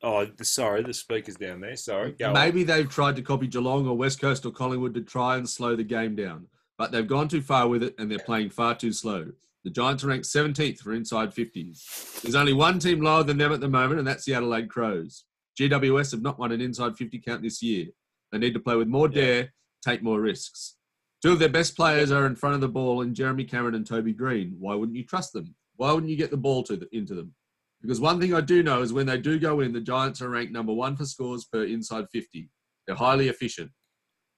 [0.04, 1.76] oh, the- sorry, the speaker's down there.
[1.76, 2.34] Sorry, go on.
[2.34, 5.76] Maybe they've tried to copy Geelong or West Coast or Collingwood to try and slow
[5.76, 6.48] the game down,
[6.78, 9.32] but they've gone too far with it and they're playing far too slow.
[9.64, 12.22] The Giants are ranked 17th for inside 50s.
[12.22, 15.26] There's only one team lower than them at the moment, and that's the Adelaide Crows.
[15.60, 17.88] GWS have not won an inside 50 count this year.
[18.32, 19.22] They need to play with more Yeah.
[19.22, 19.54] dare,
[19.86, 20.78] take more risks.
[21.22, 23.86] Two of their best players are in front of the ball in Jeremy Cameron and
[23.86, 24.56] Toby Greene.
[24.58, 25.54] Why wouldn't you trust them?
[25.76, 27.34] Why wouldn't you get the ball to the, into them?
[27.82, 30.30] Because one thing I do know is when they do go in, the Giants are
[30.30, 32.50] ranked number one for scores per inside 50.
[32.86, 33.72] They're highly efficient.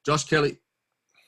[0.06, 0.60] Josh Kelly,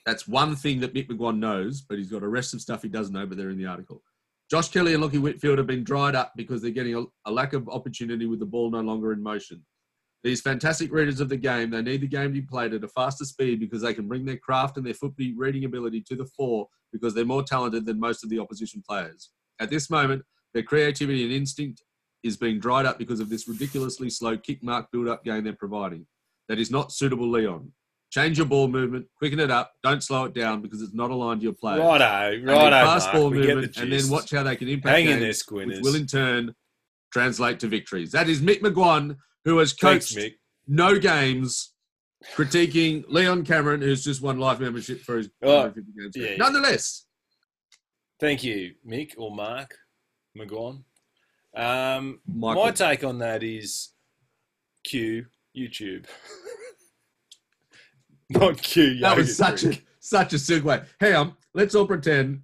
[0.06, 2.88] that's one thing that Mick McGuane knows, but he's got a rest of stuff he
[2.88, 4.02] doesn't know, but they're in the article.
[4.50, 7.52] Josh Kelly and Lockie Whitfield have been dried up because they're getting a, a lack
[7.52, 9.64] of opportunity with the ball no longer in motion.
[10.22, 12.88] These fantastic readers of the game, they need the game to be played at a
[12.88, 16.26] faster speed because they can bring their craft and their football reading ability to the
[16.36, 19.30] fore because they're more talented than most of the opposition players.
[19.60, 20.22] At this moment,
[20.54, 21.82] their creativity and instinct
[22.22, 25.52] is being dried up because of this ridiculously slow kick mark build up game they're
[25.52, 26.06] providing.
[26.48, 27.72] That is not suitable, Leon.
[28.10, 31.40] Change your ball movement, quicken it up, don't slow it down because it's not aligned
[31.40, 31.80] to your players.
[31.80, 34.96] Righto, righto, fast ball we get the movement, and then watch how they can impact
[34.96, 36.54] Hang in there, games, which will in turn
[37.12, 38.12] translate to victories.
[38.12, 40.34] That is Mick McGuane, who has coached Mick.
[40.68, 41.72] no games,
[42.34, 46.12] critiquing Leon Cameron, who's just won life membership for his Oh, games.
[46.14, 46.36] yeah.
[46.36, 47.05] Nonetheless,
[48.18, 49.74] Thank you, Mick or Mark
[50.36, 50.82] McGon.
[51.54, 53.90] Um, my take on that is
[54.84, 55.26] Q
[55.56, 56.06] YouTube,
[58.30, 58.98] not Q.
[59.00, 60.86] that was yogurt such a such a segue.
[61.00, 62.42] Hang on, let's all pretend.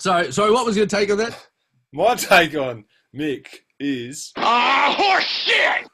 [0.00, 0.50] Sorry, sorry.
[0.52, 1.48] What was your take on that?
[1.92, 3.46] My take on Mick
[3.80, 5.88] is Ah, horse shit!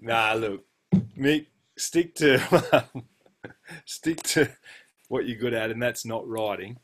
[0.00, 0.34] nah.
[0.34, 0.64] Look,
[1.18, 1.46] Mick,
[1.76, 2.84] stick to
[3.84, 4.48] stick to
[5.12, 6.74] what you're good at, and that's not writing,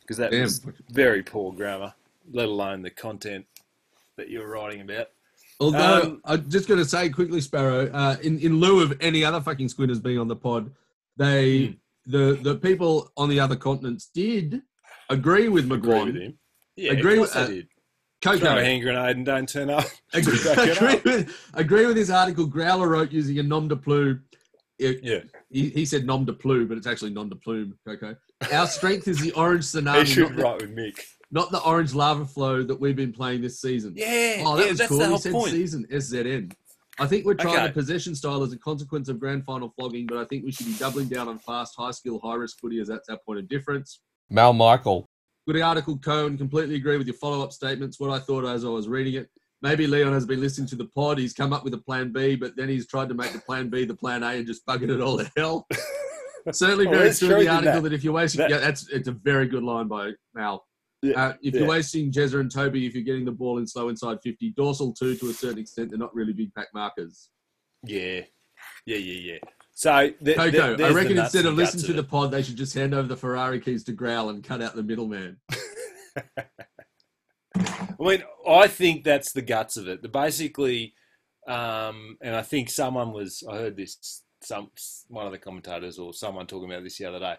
[0.00, 1.94] because that was very poor grammar,
[2.32, 3.46] let alone the content
[4.16, 5.06] that you're writing about.
[5.60, 9.24] Although Um, I'm just going to say quickly, Sparrow, uh, in in lieu of any
[9.24, 10.72] other fucking squinters being on the pod,
[11.16, 11.72] they Hmm.
[12.10, 14.60] the the people on the other continents did
[15.08, 16.38] agree with Agree with him.
[16.74, 17.68] Yeah, Agree of with- uh, did.
[18.20, 19.84] Coco, Throw a hand grenade and don't turn up.
[20.12, 22.46] agree, agree with agree with this article.
[22.46, 24.24] Growler wrote using a nom de plume.
[24.78, 27.76] It- Yeah, he, he said nom de plume, but it's actually nom de plume.
[27.86, 28.16] Coco,
[28.52, 31.00] our strength is the orange he tsunami, should not the, write with Mick.
[31.30, 33.94] not the orange lava flow that we've been playing this season.
[33.96, 34.98] Yeah, Oh, that yeah, was that's cool.
[34.98, 35.50] the He said point.
[35.52, 36.52] season SZN.
[37.00, 37.66] I think we're trying Okay.
[37.68, 40.66] the possession style as a consequence of grand final flogging, but I think we should
[40.66, 43.48] be doubling down on fast, high skill, high risk footy as that's our point of
[43.48, 44.00] difference.
[44.30, 45.08] Mal Michael.
[45.46, 46.36] Good article, Cohen.
[46.36, 47.98] Completely agree with your follow up statements.
[48.00, 49.30] What I thought as I was reading it.
[49.62, 51.18] Maybe Leon has been listening to the pod.
[51.18, 53.68] He's come up with a plan B, but then he's tried to make the plan
[53.68, 55.66] B the plan A and just bugging it all to hell.
[56.52, 57.82] Certainly Well, very true the article that.
[57.82, 60.64] that, if you're wasting, That- yeah, that's it's a very good line by Mal.
[61.02, 61.60] Yeah, Uh, if yeah.
[61.60, 64.92] you're wasting Jezza and Toby, if you're getting the ball in slow inside 50, dorsal
[64.92, 67.28] two to a certain extent, they're not really big pack markers.
[67.84, 68.22] Yeah,
[68.86, 69.38] yeah, yeah, yeah.
[69.74, 72.56] So th- Coco, th- I reckon instead of listening to of the pod, they should
[72.56, 75.36] just hand over the Ferrari keys to Growl and cut out the middleman.
[78.00, 80.02] I mean, I think that's the guts of it.
[80.02, 80.94] The basically,
[81.48, 83.42] um, and I think someone was.
[83.48, 84.22] I heard this.
[84.40, 84.70] Some
[85.08, 87.34] one of the commentators or someone talking about this the other day.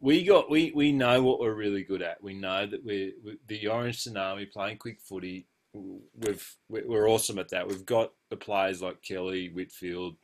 [0.00, 2.22] We got we we know what we're really good at.
[2.22, 5.46] We know that we're, we the orange tsunami playing quick footy.
[5.72, 7.66] We've we're awesome at that.
[7.66, 10.16] We've got the players like Kelly Whitfield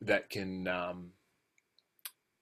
[0.00, 1.10] that can, um,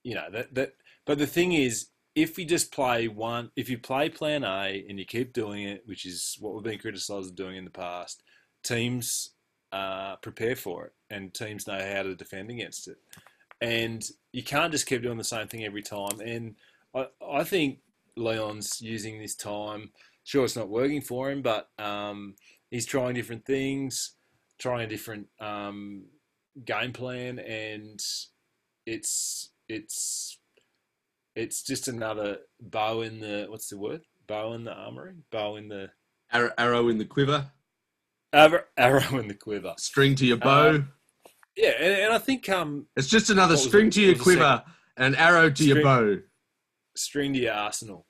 [0.03, 0.73] you know, that that.
[1.05, 1.87] But the thing is,
[2.21, 5.83] if you just play one, if you play Plan A and you keep doing it,
[5.85, 8.23] which is what we've been criticised of doing in the past,
[8.61, 9.29] teams
[9.71, 12.97] uh, prepare for it, and teams know how to defend against it.
[13.61, 16.19] And you can't just keep doing the same thing every time.
[16.19, 16.55] And
[16.93, 17.79] I, I think
[18.17, 19.91] Leon's using this time.
[20.25, 22.35] Sure, it's not working for him, but um,
[22.69, 24.15] he's trying different things,
[24.57, 26.03] trying a different um,
[26.65, 28.01] game plan, and
[28.85, 30.38] it's it's
[31.39, 35.67] it's just another bow in the what's the word bow in the armory, bow in
[35.69, 35.89] the
[36.31, 37.49] Arrow, arrow in the quiver,
[38.31, 39.73] arrow, arrow in the quiver.
[39.79, 40.69] string to your bow.
[40.69, 40.79] Uh,
[41.55, 44.25] Yeah, and, and I think um, it's just another string it- to your what was
[44.25, 44.63] the quiver
[44.97, 46.17] and arrow to your bow.
[46.95, 48.05] string to your arsenal.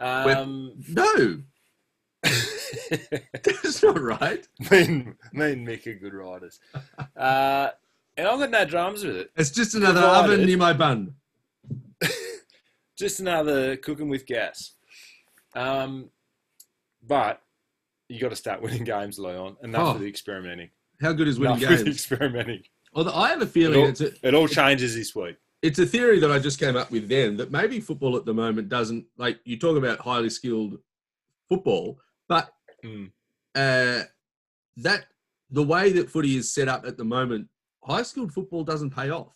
[0.00, 1.42] Um, No,
[2.92, 4.46] that's not right.
[4.70, 6.58] me, and, me and Mick are good riders,
[7.16, 7.68] uh,
[8.16, 9.30] and I've got no drums with it.
[9.36, 11.14] It's just another Provided- oven near my bun.
[12.96, 14.72] Just another cooking with gas.
[15.54, 16.10] Um,
[17.06, 17.40] but
[18.08, 19.56] you got to start winning games, Leon.
[19.62, 19.90] Enough Oh.
[19.92, 20.70] of the experimenting.
[21.00, 21.88] How good is winning Enough games?
[21.88, 22.62] experimenting.
[22.94, 25.36] Although I have a It feeling all, it's a, it all changes this week.
[25.62, 28.34] it's a theory that I just came up with then that maybe football at the
[28.34, 30.78] moment doesn't like you talk about highly skilled
[31.48, 32.52] football, but
[32.84, 33.10] Mm.
[33.56, 34.04] uh,
[34.78, 35.06] that
[35.50, 37.48] the way that footy is set up at the moment,
[37.84, 39.32] high skilled football doesn't pay off.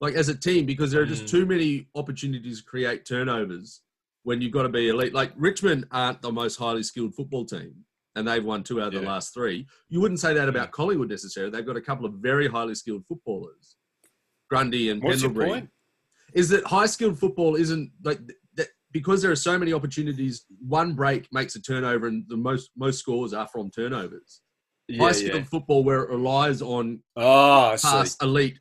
[0.00, 1.28] Like as a team, because there are just Mm.
[1.30, 3.80] too many opportunities to create turnovers
[4.24, 5.14] when you've got to be elite.
[5.14, 9.00] Like Richmond aren't the most highly skilled football team, and they've won two out of
[9.00, 9.66] the last three.
[9.88, 11.50] You wouldn't say that about Collingwood necessarily.
[11.50, 13.76] They've got a couple of very highly skilled footballers,
[14.50, 15.70] Grundy and What's your point?
[16.34, 18.20] is that high skilled football isn't like
[18.54, 20.44] that because there are so many opportunities.
[20.60, 24.42] One break makes a turnover, and the most most scores are from turnovers.
[24.88, 25.12] Yeah, high yeah.
[25.28, 28.60] skilled football, where it relies on Oh, pass elite,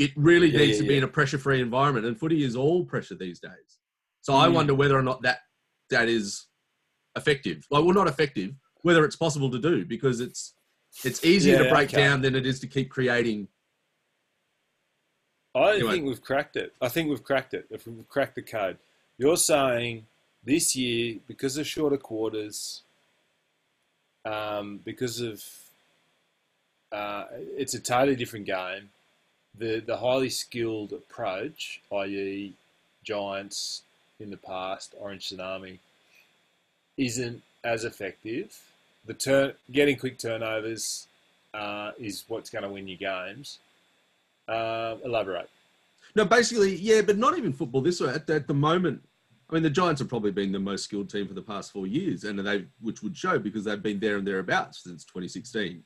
[0.00, 2.56] it really Yeah, needs yeah, to be in a pressure free environment, and footy is
[2.56, 3.78] all pressure these days.
[4.22, 4.54] So I Mm.
[4.54, 5.40] wonder whether or not that
[5.90, 6.46] that is
[7.16, 7.66] effective.
[7.70, 8.54] Like, well, not effective.
[8.82, 10.54] Whether it's possible to do because it's
[11.04, 11.98] it's easier to break okay.
[11.98, 13.48] down than it is to keep creating.
[15.54, 15.92] I Anyway.
[15.92, 16.72] think we've cracked it.
[16.80, 17.66] I think we've cracked it.
[17.70, 18.78] If we've cracked the code,
[19.18, 20.06] you're saying
[20.44, 22.82] this year because of shorter quarters,
[24.24, 25.44] um, because of
[26.92, 28.90] uh, it's a totally different game.
[29.58, 32.54] The the highly skilled approach, i.e.,
[33.04, 33.82] Giants
[34.18, 35.78] in the past, Orange Tsunami,
[36.96, 38.58] isn't as effective.
[39.06, 41.08] The turn getting quick turnovers
[41.54, 43.58] uh, is what's going to win you games.
[44.46, 45.48] Uh, elaborate.
[46.14, 47.80] No, basically, yeah, but not even football.
[47.80, 49.02] This way, at, at the moment,
[49.48, 51.86] I mean, the Giants have probably been the most skilled team for the past four
[51.86, 55.82] years, and they which would show because they've been there and thereabouts since 2016.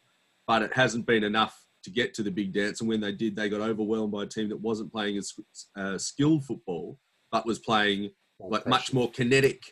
[0.47, 3.37] But it hasn't been enough to get to the big dance, and when they did,
[3.37, 5.33] they got overwhelmed by a team that wasn't playing as
[5.77, 6.99] uh, skilled football,
[7.31, 9.63] but was playing like much more kinetic.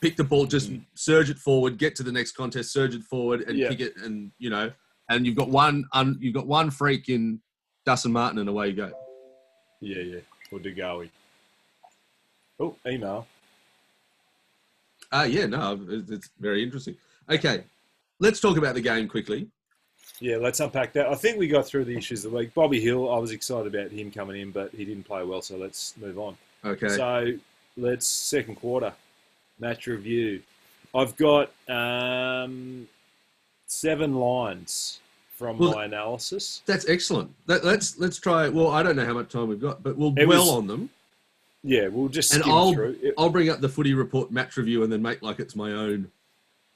[0.00, 0.84] Pick the ball, just Mm.
[0.94, 3.68] surge it forward, get to the next contest, surge it forward, and Yeah.
[3.68, 4.70] kick it, and you know,
[5.08, 7.40] and you've got one, un, you've got one freak in
[7.84, 8.92] Dustin Martin, and away you go.
[9.80, 10.20] Yeah, yeah.
[10.52, 11.10] Or Degawi.
[12.58, 13.26] Oh, email.
[15.12, 16.96] Ah, yeah, no, it's it's very interesting.
[17.28, 17.64] Okay,
[18.20, 19.48] let's talk about the game quickly.
[20.18, 21.08] Yeah, let's unpack that.
[21.08, 22.52] I think we got through the issues of the week.
[22.52, 25.56] Bobby Hill, I was excited about him coming in, but he didn't play well, so
[25.56, 26.36] let's move on.
[26.64, 27.32] Okay, So
[27.76, 28.92] let's second quarter
[29.58, 30.42] match review.
[30.94, 32.86] I've got um,
[33.66, 35.00] seven lines
[35.36, 36.60] from Well, my analysis.
[36.66, 37.30] that's excellent.
[37.46, 38.48] Let, let's let's try.
[38.50, 40.66] Well, I don't know how much time we've got, but we'll It dwell was- on
[40.66, 40.90] them,
[41.62, 42.98] Yeah, we'll just and I'll through.
[43.02, 45.72] It, I'll bring up the footy report match review, and then make like it's my
[45.72, 46.10] own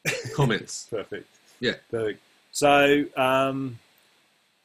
[0.34, 0.86] comments.
[0.88, 1.28] Perfect.
[1.60, 1.74] Yeah.
[1.90, 2.20] Perfect.
[2.54, 3.80] So, um,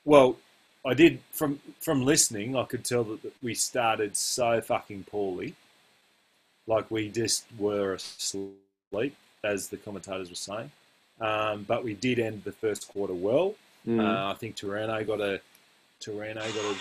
[0.06, 0.38] well,
[0.86, 2.56] I did from from listening.
[2.56, 5.56] I could tell that, that we started so fucking poorly,
[6.67, 10.71] like we just were asleep, as the commentators were saying.
[11.19, 13.56] Um, but we did end the first quarter well.
[13.88, 13.99] Mm.
[13.99, 15.41] Uh, I think Taranto got a
[15.99, 16.75] Taranto got a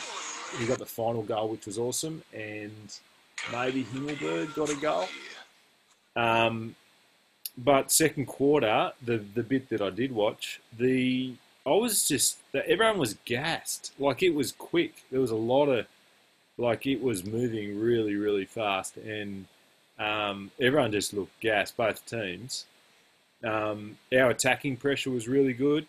[0.59, 2.99] he got the final goal, which was awesome, and
[3.51, 5.09] maybe Himmelberg got a goal.
[6.17, 6.75] Um,
[7.59, 11.35] but second quarter, the the bit that I did watch, the
[11.67, 13.93] I was just everyone was gassed.
[13.99, 15.03] Like it was quick.
[15.11, 15.87] There was a lot of
[16.57, 19.47] like it was moving really really fast, and
[19.99, 21.77] um, everyone just looked gassed.
[21.77, 22.65] Both teams.
[23.45, 25.87] Um, our attacking pressure was really good.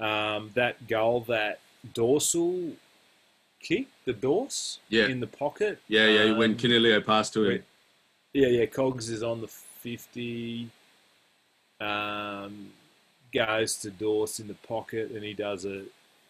[0.00, 1.58] Um, that goal that
[1.94, 2.72] dorsal
[3.60, 5.06] kick, the dorse Yeah.
[5.06, 5.80] in the pocket.
[5.88, 6.32] yeah, yeah.
[6.36, 7.62] when um, Coniglio passed to him,
[8.32, 8.66] yeah, yeah.
[8.66, 10.70] Cogs is on the 50.
[11.80, 12.70] Um,
[13.32, 15.82] goes to Dorse in the pocket and he does a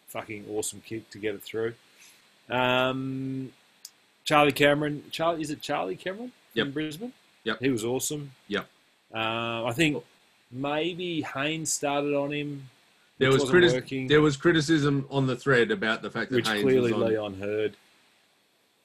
[0.07, 1.73] fucking awesome kick to get it through.
[2.49, 3.51] Um,
[4.25, 5.03] Charlie Cameron.
[5.11, 6.73] Charlie, is it Charlie Cameron from Yep.
[6.73, 7.13] Brisbane?
[7.45, 7.59] Yep.
[7.61, 8.31] He was awesome.
[8.47, 8.67] Yep.
[9.13, 10.03] Uh, I think
[10.51, 12.69] maybe Haynes started on him.
[13.17, 16.63] there was working, there was criticism on the thread about the fact that which Haynes
[16.63, 17.09] clearly was on.
[17.09, 17.75] Leon heard,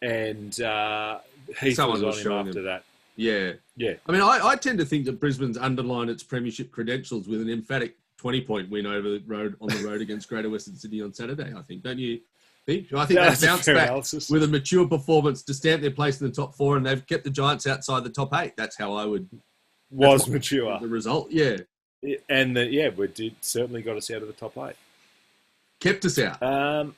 [0.02, 1.18] and uh,
[1.60, 2.64] Heath Someone was on him after him.
[2.66, 2.84] that.
[3.16, 3.94] Yeah, Yeah.
[4.08, 7.48] I mean, I, I tend to think that Brisbane's underlined its premiership credentials with an
[7.48, 11.12] emphatic 20 point win over the road on the road against Greater Western Sydney on
[11.12, 11.52] Saturday.
[11.56, 12.20] I think, don't you?
[12.66, 12.92] think.
[12.94, 14.30] I think That's they bounced back analysis.
[14.30, 17.24] with a mature performance to stamp their place in the top four, and they've kept
[17.24, 18.56] the Giants outside the top eight.
[18.56, 19.28] That's how I would
[19.90, 20.78] was mature.
[20.80, 21.30] the result.
[21.30, 21.58] Yeah,
[22.28, 24.76] And the, yeah, we did certainly got us out of the top eight.
[25.78, 26.42] kept us out.
[26.42, 26.96] Um,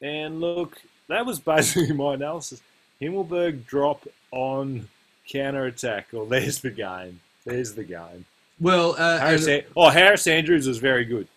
[0.00, 2.62] and look, that was basically my analysis.
[3.00, 4.88] Himmelberg drop on
[5.28, 6.08] counter attack.
[6.12, 7.20] Well, there's the game.
[7.44, 8.24] There's the game.
[8.60, 11.28] Well, uh, Harris, and oh, Harris Andrews was very good.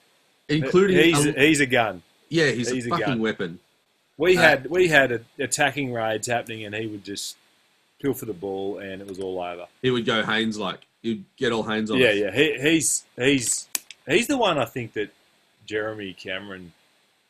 [0.49, 2.01] including he's a- he's a gun.
[2.30, 3.20] yeah, he's, he's a a fucking gun.
[3.20, 3.59] weapon.
[4.18, 7.38] We Uh, had we had a, attacking raids happening, and he would just
[8.01, 9.68] peel for the ball, and it was all over.
[9.82, 11.97] He would go Haynes like he'd get all Haynes on.
[11.97, 12.16] Yeah, us.
[12.18, 12.32] yeah.
[12.32, 13.68] He, he's he's
[14.07, 15.12] he's the one I think that
[15.68, 16.74] Jeremy Cameron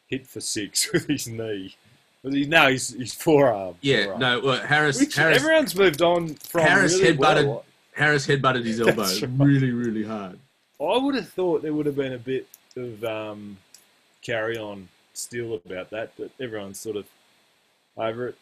[0.08, 1.76] hit for six with his knee.
[2.24, 3.76] No, he's his forearm.
[3.82, 4.04] yeah.
[4.06, 4.20] forearm.
[4.20, 5.00] No, well, Harris.
[5.00, 6.62] Which Harris, everyone's moved on from.
[6.66, 7.66] Harris really headbutted- well.
[7.94, 9.24] Harris headbutted his elbow right.
[9.38, 10.40] really, really hard.
[10.80, 13.58] I would have thought there would have been a bit of um,
[14.22, 17.06] carry on still about that, but everyone's sort of
[17.98, 18.36] over it.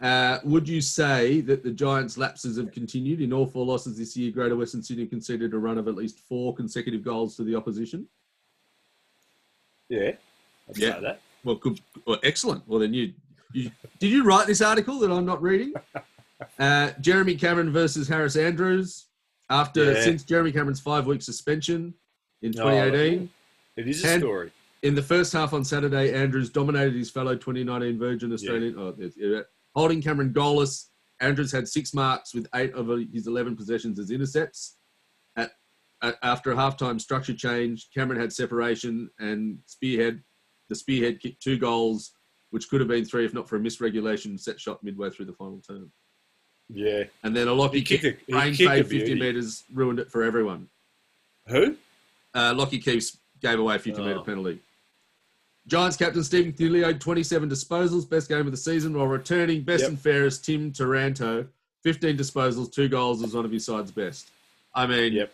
[0.00, 4.16] Uh, would you say that the Giants' lapses have continued in all four losses this
[4.16, 4.30] year?
[4.30, 8.06] Greater Western Sydney conceded a run of at least four consecutive goals to the opposition.
[9.88, 10.12] Yeah,
[10.68, 10.94] I'd Yeah.
[10.94, 11.20] say that.
[11.48, 11.80] Well, good.
[12.06, 12.62] Well, excellent.
[12.68, 13.14] Well, then you,
[13.54, 15.72] you did you write this article that I'm not reading?
[16.56, 19.06] Uh, Jeremy Cameron versus Harris Andrews.
[19.50, 20.02] After Yeah.
[20.04, 21.92] since Jeremy Cameron's five week suspension
[22.42, 23.28] in Oh, 2018,
[23.76, 24.52] It is a story.
[24.84, 28.76] in the first half on Saturday, Andrews dominated his fellow 2019 Virgin Australian.
[28.78, 29.40] Oh, yeah.
[29.74, 30.90] holding Cameron goalless.
[31.20, 34.76] Andrews had six marks with eight of his 11 possessions as intercepts.
[35.34, 35.50] At,
[36.02, 40.22] at, after a halftime structure change, Cameron had separation and Spearhead.
[40.68, 42.12] The Spearhead kicked two goals,
[42.50, 45.32] which could have been three if not for a misregulation set shot midway through the
[45.32, 45.90] final term.
[46.68, 47.04] Yeah.
[47.22, 50.68] And then a Lockie kick, a- he brain fade 50 metres, ruined it for everyone.
[51.46, 51.76] Who?
[52.34, 54.22] Uh, Lockie Keefs gave away a 50 metre Oh.
[54.22, 54.60] penalty.
[55.66, 59.90] Giants captain Stephen Coniglio, 27 disposals, best game of the season, while returning best Yep.
[59.90, 61.46] and fairest Tim Taranto,
[61.82, 64.30] 15 disposals, two goals, was one of his side's best.
[64.74, 65.32] I mean, Yep.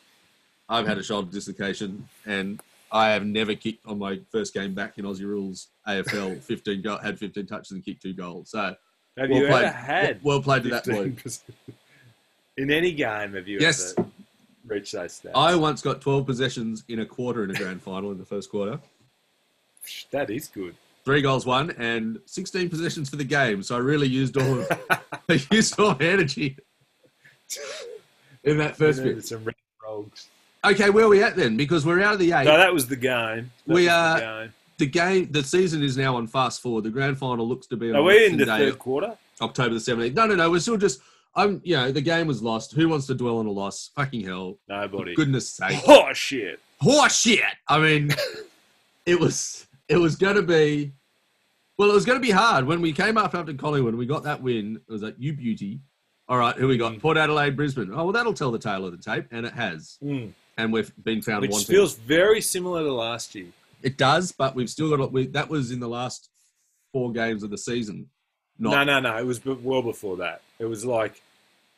[0.68, 2.60] I've had a shoulder dislocation, and
[2.94, 6.40] I have never kicked on my first game back in Aussie rules AFL.
[6.42, 8.50] 15 go- had 15 touches and kicked two goals.
[8.50, 8.74] So
[9.18, 9.64] Have well you played.
[9.64, 11.20] ever had well played to that bloke.
[12.56, 13.94] In any game, have you Yes.
[13.98, 14.08] ever
[14.66, 15.32] reached those stats?
[15.34, 18.48] I once got 12 possessions in a quarter in a grand final in the first
[18.48, 18.78] quarter.
[20.12, 20.76] That is good.
[21.04, 23.62] three goals one, and 16 possessions for the game.
[23.64, 24.68] So I really used all of
[25.28, 26.56] I used all my energy
[28.44, 29.24] in that first bit.
[29.24, 30.28] some red frogs.
[30.64, 31.56] Okay, where are we at then?
[31.56, 32.44] Because we're out of the eight.
[32.44, 33.50] No, that was the game.
[33.66, 34.52] That We are- The game.
[34.78, 36.84] the game, the season is now on fast forward.
[36.84, 39.16] The grand final looks to be on Are we in the third quarter?
[39.40, 40.14] October the 17th.
[40.14, 40.50] No, no, no.
[40.50, 41.00] We're still just.
[41.36, 41.60] I'm.
[41.64, 42.72] You know, the game was lost.
[42.74, 43.90] Who wants to dwell on a loss?
[43.96, 44.56] Fucking hell!
[44.68, 45.14] Nobody.
[45.16, 45.80] Goodness sake!
[45.88, 46.60] Oh shit!
[46.80, 47.40] horse shit.
[47.66, 48.14] I mean,
[49.06, 50.92] it was it was going to be
[51.76, 53.96] well, it was going to be hard when we came up after Collingwood.
[53.96, 54.76] We got that win.
[54.88, 55.80] It was like you beauty.
[56.28, 56.92] All right, who we got?
[56.92, 57.00] Mm.
[57.00, 57.90] Port Adelaide, Brisbane.
[57.92, 59.98] Oh well, that'll tell the tale of the tape, and it has.
[60.04, 60.32] Mm.
[60.56, 61.66] And we've been found Which wanting.
[61.66, 63.46] feels very similar to last year.
[63.82, 65.12] it does, but we've still got.
[65.12, 66.28] We, that was in the last
[66.92, 68.08] four games of the season.
[68.58, 69.18] Not, No, no, no.
[69.18, 70.42] It was well before that.
[70.60, 71.20] It was like,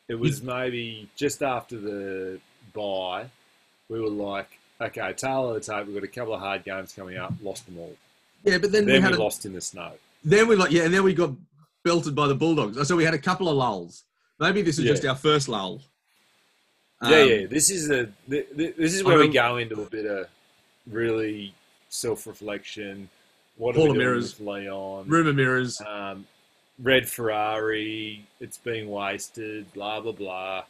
[0.07, 2.39] it was maybe just after the
[2.73, 3.29] bye.
[3.89, 5.87] We were like, okay, tail of the tape.
[5.87, 7.33] We've got a couple of hard games coming up.
[7.41, 7.95] Lost them all.
[8.43, 9.93] Yeah, but then, Then we had we a, lost in the snow.
[10.23, 11.31] then we like yeah, and then we got
[11.83, 12.87] belted by the Bulldogs.
[12.87, 14.03] So we had a couple of lulls.
[14.39, 14.91] Maybe this is Yeah.
[14.91, 15.81] just our first lull.
[17.03, 17.45] Yeah, Um, yeah.
[17.47, 20.27] This is the, the, the this is where we go into a bit of
[20.89, 21.53] really
[21.89, 23.09] self-reflection.
[23.57, 24.39] What are we Mirrors.
[24.39, 25.05] Leon?
[25.07, 25.81] Rumor mirrors.
[25.81, 26.25] um,
[26.81, 30.63] red Ferrari, it's being wasted, blah blah blah.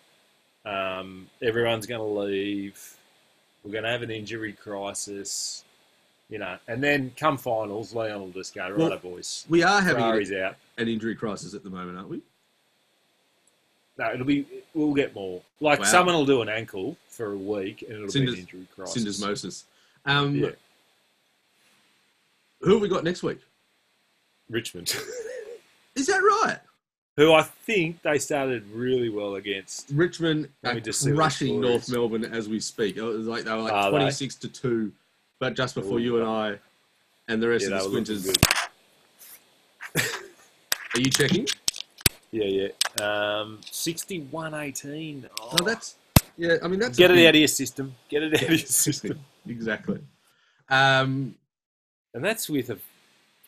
[0.66, 2.96] Um, everyone's going to leave.
[3.64, 5.64] We're going to have an injury crisis,
[6.30, 6.58] you know.
[6.68, 9.46] And then come finals, Leon will just go, right, Well, boys.
[9.50, 10.56] We are having an, out.
[10.78, 12.22] an injury crisis at the moment, aren't we?
[13.98, 14.46] No, it'll be.
[14.74, 15.42] We'll get more.
[15.60, 15.86] Like Wow.
[15.86, 19.04] someone will do an ankle for a week, and it'll Cinders- be an injury crisis.
[19.22, 19.64] Syndesmosis.
[20.06, 20.50] Um, Yeah,
[22.62, 23.40] Who have we got next week?
[24.50, 24.96] Richmond,
[25.96, 26.60] Is that right?
[27.18, 29.90] who I think they started really well against.
[29.92, 31.90] Richmond are me just see what the crushing North.
[31.90, 32.96] Melbourne as we speak.
[32.98, 33.98] It was like they were like Are they?
[33.98, 34.92] 26 to 2,
[35.40, 36.02] but just before Ooh.
[36.02, 36.60] you and I
[37.28, 38.28] and the rest Yeah, of the squinters.
[40.96, 41.48] Are you checking?
[42.32, 42.68] Yeah, yeah.
[43.04, 45.30] Um, 61-18.
[45.40, 45.96] Oh, No, that's
[46.38, 46.56] yeah.
[46.62, 47.96] I mean, that's Get it big- out of your system.
[48.10, 49.20] Get it out of your system.
[49.48, 50.00] exactly.
[50.70, 51.36] Um,
[52.14, 52.80] And that's with a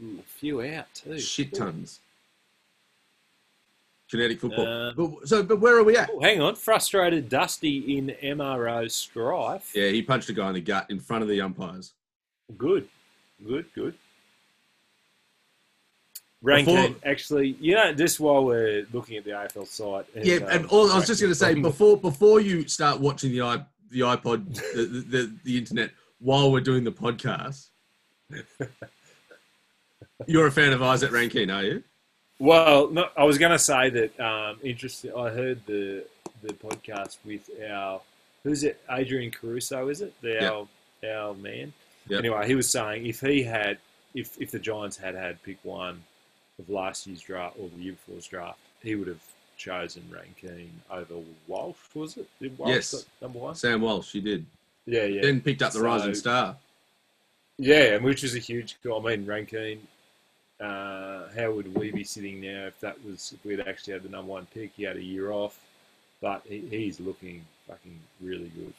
[0.02, 1.20] a few out too.
[1.20, 2.00] shit tons.
[4.10, 4.66] Kinetic football.
[4.66, 6.10] Uh, but, so, but where are we at?
[6.12, 6.56] Oh, hang on.
[6.56, 9.72] Frustrated Dusty in MRO strife.
[9.76, 11.92] Yeah, he punched a guy in the gut in front of the umpires.
[12.58, 12.88] Good.
[13.46, 13.94] Good, good.
[16.42, 20.06] Ranking Before- actually, you know, just while we're looking at the AFL site.
[20.16, 23.32] Yeah, um, and all, I was just going to say before before you start watching
[23.32, 23.58] the i
[23.92, 27.68] the iPod the, the, the, the internet while we're doing the podcast.
[30.28, 31.84] You're a fan of Izak Rankine, are you?
[32.40, 34.20] Well, no, I was going to say that.
[34.20, 35.12] Um, interesting.
[35.16, 36.06] I heard the
[36.42, 38.00] the podcast with our
[38.44, 38.80] who's it?
[38.90, 40.14] Adrian Caruso, is it?
[40.22, 40.50] The, Yeah.
[40.50, 40.68] Our
[41.28, 41.74] our man.
[42.08, 42.20] Yeah.
[42.20, 43.78] Anyway, he was saying if he had
[44.14, 46.04] if if the Giants had had pick one
[46.60, 49.22] of last year's draft or the year before's draft, he would have
[49.57, 51.16] chosen Rankine over
[51.47, 51.76] Walsh.
[51.95, 52.28] Was it?
[52.41, 53.05] Did Walsh Yes.
[53.22, 53.55] number one.
[53.55, 54.45] Sam Walsh, he did.
[54.86, 55.22] Yeah, yeah.
[55.22, 56.57] Then picked up the So- Rising Star.
[57.57, 58.78] Yeah, and which is a huge.
[58.86, 59.86] I mean, Rankine.
[60.62, 64.10] Uh, how would we be sitting now if that was if we'd actually had the
[64.10, 64.72] number one pick?
[64.76, 65.57] He had a year off,
[66.22, 68.74] but he, he's looking fucking really good.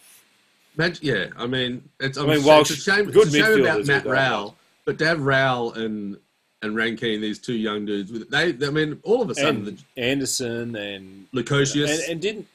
[0.77, 3.61] Imagine, yeah, I mean, it's, I mean, it's Walsh- a shame, good it's a shame
[3.63, 6.19] about Matt Rowell, but to have Rowell and
[6.63, 9.85] and Rankine, these two young dudes, with they, I mean, all of a sudden, And
[9.97, 12.47] Anderson and the Lukosius, and, and didn't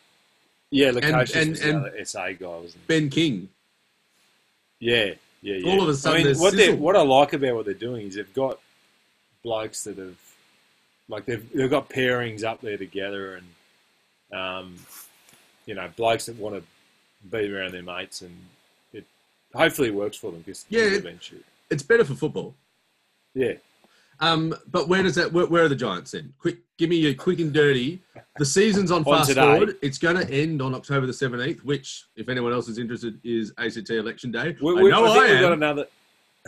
[0.71, 3.49] yeah, Lukosius and- the and- SA guy, wasn't Ben King.
[4.79, 5.71] Yeah, yeah, yeah.
[5.71, 8.07] All of a sudden I mean, what they what I like about what they're doing
[8.07, 8.59] is they've got
[9.43, 10.17] blokes that have
[11.07, 13.35] like they've they've got pairings up there together
[14.31, 14.75] and um,
[15.65, 16.63] you know blokes that want to
[17.31, 18.35] be around their mates and
[18.93, 19.05] it
[19.53, 21.05] hopefully it works for them because Yeah, it-
[21.71, 22.53] It's better for football.
[23.33, 23.53] Yeah,
[24.19, 25.31] Um, but where does that?
[25.31, 26.33] Where, where are the Giants then?
[26.39, 28.01] Quick, give me your quick and dirty.
[28.37, 29.41] The season's on, On fast today.
[29.41, 29.77] forward.
[29.81, 33.51] It's going to end on October the seventeenth, which, if anyone else is interested, is
[33.57, 34.55] ACT Election Day.
[34.61, 35.87] we, I know I I, think we've got another.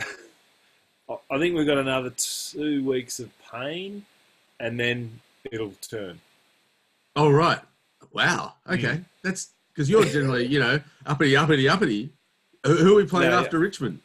[1.30, 4.04] I- think we've got another two weeks of pain,
[4.60, 6.20] and then it'll turn.
[7.16, 7.60] Oh right.
[8.12, 8.54] Wow.
[8.68, 8.82] Okay.
[8.96, 9.04] Mm.
[9.22, 12.10] That's because you're generally, you know, uppity, uppity, uppity.
[12.64, 14.00] Who, who are we playing Yeah, after Richmond?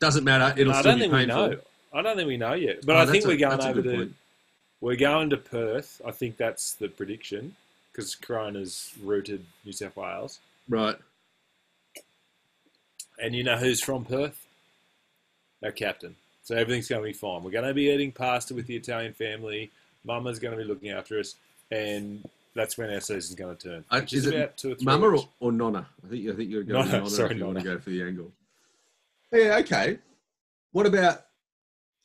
[0.00, 0.58] Doesn't matter.
[0.58, 1.64] It'll No, I still don't be think we painful.
[1.94, 2.84] I don't think we know yet.
[2.84, 4.14] But Oh, I think we're going over to point.
[4.80, 6.00] we're going to Perth.
[6.06, 7.54] I think that's the prediction
[7.92, 10.96] because Corona's rooted New South Wales, Right.
[13.22, 14.44] and you know who's from Perth?
[15.62, 16.16] Our captain.
[16.42, 17.42] So everything's going to be fine.
[17.42, 19.70] We're going to be eating pasta with the Italian family.
[20.04, 21.36] Mama's going to be looking after us,
[21.70, 22.22] and
[22.54, 23.84] that's when our season's going to turn.
[23.90, 25.86] Uh, is is it two or three Mama or, or Nonna?
[26.04, 27.76] I think I think you're going Nonna, Nonna sorry, if you want to Nonna.
[27.76, 28.30] go for the angle.
[29.32, 29.56] Yeah.
[29.60, 29.98] Okay.
[30.72, 31.22] What about?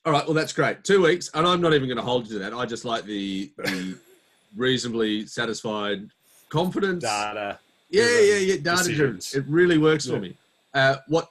[0.05, 0.25] All right.
[0.25, 0.83] Well, that's great.
[0.83, 2.53] Two weeks, and I'm not even going to hold you to that.
[2.53, 3.97] I just like the the
[4.55, 6.09] reasonably satisfied
[6.49, 7.03] confidence.
[7.03, 7.59] data.
[7.89, 8.55] Yeah, yeah, yeah.
[8.57, 9.19] Data driven.
[9.33, 10.35] It really works for me.
[10.73, 11.29] Uh, what?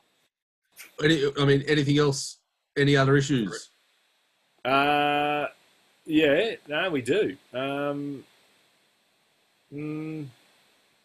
[1.02, 2.38] Any, I mean, anything else?
[2.76, 3.70] Any other issues?
[4.64, 5.46] Uh,
[6.04, 7.36] yeah, no, we do.
[7.52, 8.24] Um,
[9.72, 10.26] mm,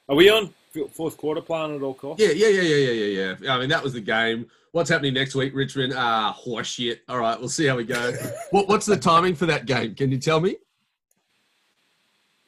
[0.10, 0.54] are we on
[0.92, 2.22] fourth quarter plan at all costs?
[2.24, 3.56] Yeah, yeah, yeah, yeah, yeah, yeah, yeah.
[3.56, 4.48] I mean, that was the game.
[4.72, 5.94] What's happening next week, Richmond?
[5.96, 7.02] Ah, horse shit.
[7.08, 8.14] All right, we'll see how we go.
[8.52, 9.94] what, what's the timing for that game?
[9.96, 10.58] Can you tell me?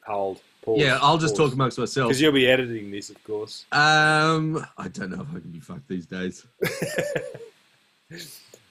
[0.06, 0.40] Hold.
[0.62, 1.46] Pause, yeah, I'll just pause.
[1.50, 2.08] talk amongst myself.
[2.08, 3.64] Because you'll be editing this, of course.
[3.70, 6.44] Um, I don't know if I can be fucked these days.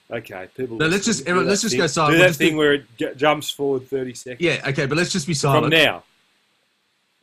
[0.08, 0.76] Okay, people.
[0.76, 2.12] No, let's just- everyone, let's just thing- go silent.
[2.12, 4.40] Do We'll that just thing do- where it j- jumps forward thirty seconds.
[4.40, 5.72] Yeah, okay, but let's just be From silent.
[5.72, 6.04] now.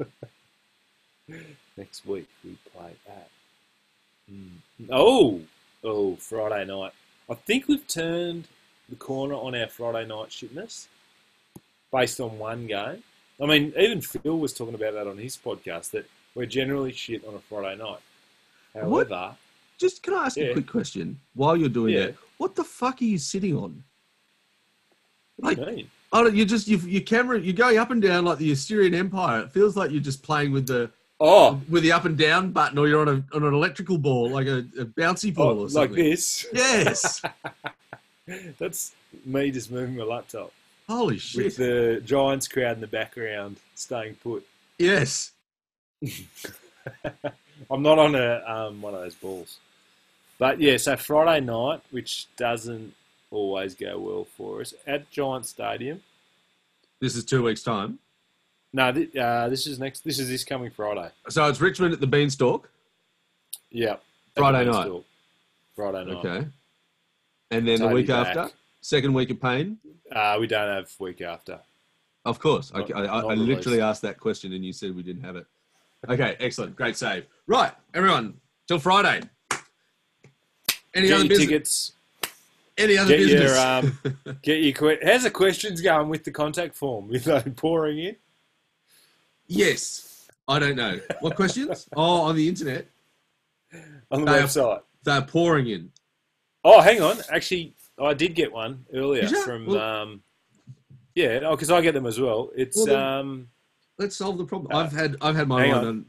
[1.77, 3.29] Next week we play at.
[4.31, 4.49] Mm.
[4.91, 5.41] Oh,
[5.83, 6.91] oh, Friday night.
[7.29, 8.47] I think we've turned
[8.89, 10.87] the corner on our Friday night shitness
[11.91, 13.03] based on one game.
[13.41, 16.05] I mean, even Phil was talking about that on his podcast that
[16.35, 17.99] we're generally shit on a Friday night.
[18.73, 19.09] What?
[19.09, 19.35] However,
[19.79, 22.05] Just can I ask a quick question while you're doing Yeah.
[22.07, 22.15] that?
[22.37, 23.83] What the fuck are you sitting on?
[25.37, 25.89] what do you mean?
[26.11, 27.39] Oh, you just you, your camera.
[27.39, 29.41] You're going up and down like the Assyrian Empire.
[29.41, 30.91] It feels like you're just playing with the
[31.25, 34.29] Oh, with the up and down button, or you're on a on an electrical ball,
[34.29, 35.91] like a, a bouncy oh ball or something.
[35.91, 36.45] like this.
[36.51, 37.21] Yes.
[38.59, 38.93] That's
[39.23, 40.51] me just moving my laptop
[40.89, 41.45] Holy shit!
[41.45, 44.45] with the Giants crowd in the background, staying put.
[44.77, 45.31] yes.
[47.71, 49.59] I'm not on a um, one of those balls.
[50.37, 52.93] But yeah, so Friday night, which doesn't
[53.31, 56.01] always go well for us, at Giant Stadium.
[56.99, 57.99] This is two weeks time.
[58.73, 60.03] No, th- uh, this is next.
[60.03, 61.09] This is this coming Friday.
[61.29, 62.69] So it's Richmond at the Beanstalk.
[63.69, 63.97] Yeah,
[64.35, 64.73] Friday night.
[64.85, 65.05] Beanstalk.
[65.75, 66.25] Friday night.
[66.25, 66.47] Okay.
[67.51, 68.35] And then the week back.
[68.35, 69.77] after, second week of pain.
[70.11, 71.59] Uh, we don't have week after.
[72.25, 72.71] Of course.
[72.73, 73.81] I, Not- I, I, not I literally released.
[73.81, 75.45] asked that question and you said we didn't have it.
[76.09, 76.75] Okay, excellent.
[76.75, 77.25] Great save.
[77.47, 78.35] Right, everyone,
[78.67, 79.21] till Friday.
[80.95, 81.47] Any Get other your business?
[81.47, 81.91] tickets.
[82.77, 83.51] Any other Get business?
[83.51, 84.73] your um, get your.
[84.73, 87.07] Que- How's the questions going with the contact form?
[87.09, 88.15] With they pouring in?
[89.47, 90.27] Yes.
[90.47, 90.99] I don't know.
[91.21, 91.87] What questions?
[91.95, 92.87] oh, on the internet.
[94.11, 94.81] on the They are- website.
[95.03, 95.91] They're pouring in.
[96.63, 97.17] Oh, hang on.
[97.29, 100.23] Actually, I did get one earlier from Well- um,
[101.15, 102.51] Yeah, because I get them as well.
[102.55, 103.49] It's Well, um,
[103.99, 104.71] Let's solve the problem.
[104.75, 106.05] Uh, I've had I've had my mind on.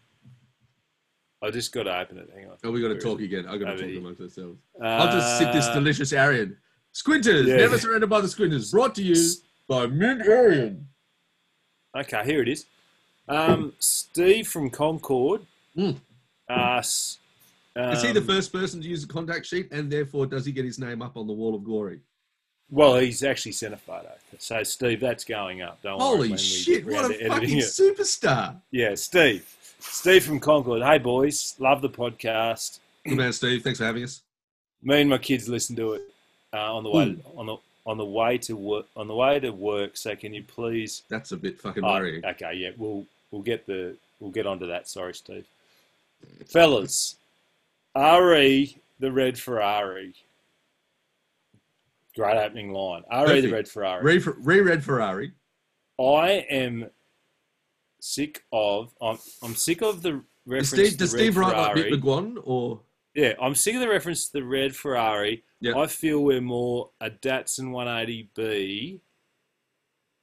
[1.43, 2.31] I just got to open it.
[2.35, 2.57] Hang on.
[2.65, 3.47] Oh, we got to talk again.
[3.47, 4.59] I got to talk amongst ourselves.
[4.83, 6.57] I'll just sip this Uh, delicious Ayran.
[6.93, 7.57] Squinters, yeah.
[7.57, 8.71] never surrendered by the Squinters.
[8.71, 9.17] Brought to you
[9.69, 10.85] by Mint Ayran.
[11.95, 12.65] Okay, here it is.
[13.29, 15.43] Um, Steve from Concord.
[15.77, 15.97] Mm.
[16.49, 17.19] asks,
[17.77, 20.53] Is he the um, first person to use a contact sheet, and therefore does he
[20.53, 22.01] get his name up on the wall of glory?
[22.71, 24.13] Well, he's actually sent a photo.
[24.39, 25.81] So, Steve, that's going up.
[25.83, 26.87] Don't Holy we shit!
[26.87, 27.65] What a fucking it.
[27.65, 28.61] superstar!
[28.71, 29.47] Yeah, Steve.
[29.81, 30.83] Steve from Concord.
[30.83, 31.55] Hey, boys.
[31.59, 32.79] Love the podcast.
[33.07, 33.63] Good man, Steve.
[33.63, 34.23] Thanks for having us.
[34.83, 36.03] Me and my kids listen to it
[36.53, 37.57] uh, on the way on the
[37.87, 39.97] on the way to work on the way to work.
[39.97, 41.03] So, can you please?
[41.11, 42.25] That's a bit fucking Oh, worrying.
[42.25, 44.89] okay, yeah, we'll we'll get the we'll get onto that.
[44.89, 45.47] Sorry, Steve.
[46.47, 47.17] Fellas,
[47.97, 50.15] RE the red Ferrari.
[52.15, 53.03] Great opening line.
[53.11, 54.05] RE the red Ferrari.
[54.05, 55.33] Re- Re-read Ferrari.
[56.01, 56.91] I am
[58.01, 58.95] sick of.
[59.03, 60.69] I'm, I'm sick of the Does reference.
[60.69, 61.77] Steve, to does the Steve red write like.
[61.77, 62.81] Mick McGuane or
[63.15, 65.43] Yeah, I'm sick of the reference to the red Ferrari.
[65.61, 65.77] Yeah.
[65.77, 69.01] I feel we're more a Datsun 180B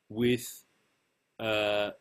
[0.09, 0.64] with.
[1.38, 1.91] Uh,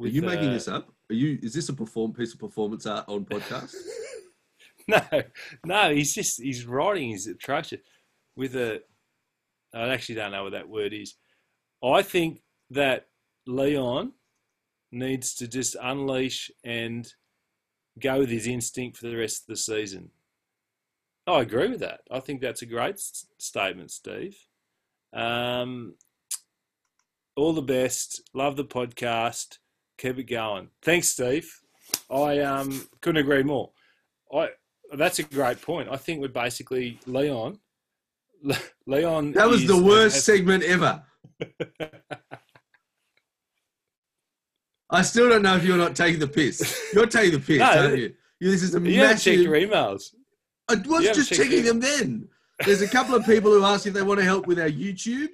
[0.00, 0.88] are you making uh, this up?
[1.10, 1.38] Are you?
[1.42, 3.74] Is this a perform piece of performance art on podcast?
[4.86, 5.00] No,
[5.64, 7.80] no, he's just his writing is atrocious.
[8.36, 8.82] With a,
[9.72, 11.14] I actually don't know what that word is.
[11.82, 13.06] I think that
[13.46, 14.12] Leon
[14.92, 17.10] needs to just unleash and
[17.98, 20.10] go with his instinct for the rest of the season.
[21.26, 22.00] I agree with that.
[22.10, 24.36] I think that's a great s- statement, Steve.
[25.14, 25.94] Um,
[27.36, 28.22] all the best.
[28.34, 29.58] Love the podcast.
[29.98, 30.68] Keep it going.
[30.82, 31.50] Thanks, Steve.
[32.10, 33.70] I um, couldn't agree more.
[34.34, 34.50] I
[34.96, 35.88] that's a great point.
[35.90, 37.58] I think we're basically Leon.
[38.42, 39.32] Le- Leon.
[39.32, 41.02] That was the worst has- segment ever.
[44.90, 46.80] I still don't know if you're not taking the piss.
[46.92, 47.64] You're taking the piss, No.
[47.66, 48.14] aren't you?
[48.40, 49.40] You- This is a You haven't checked massive.
[49.42, 50.14] your emails.
[50.68, 52.28] I was just checking them then.
[52.64, 55.28] There's a couple of people who ask if they want to help with our YouTube,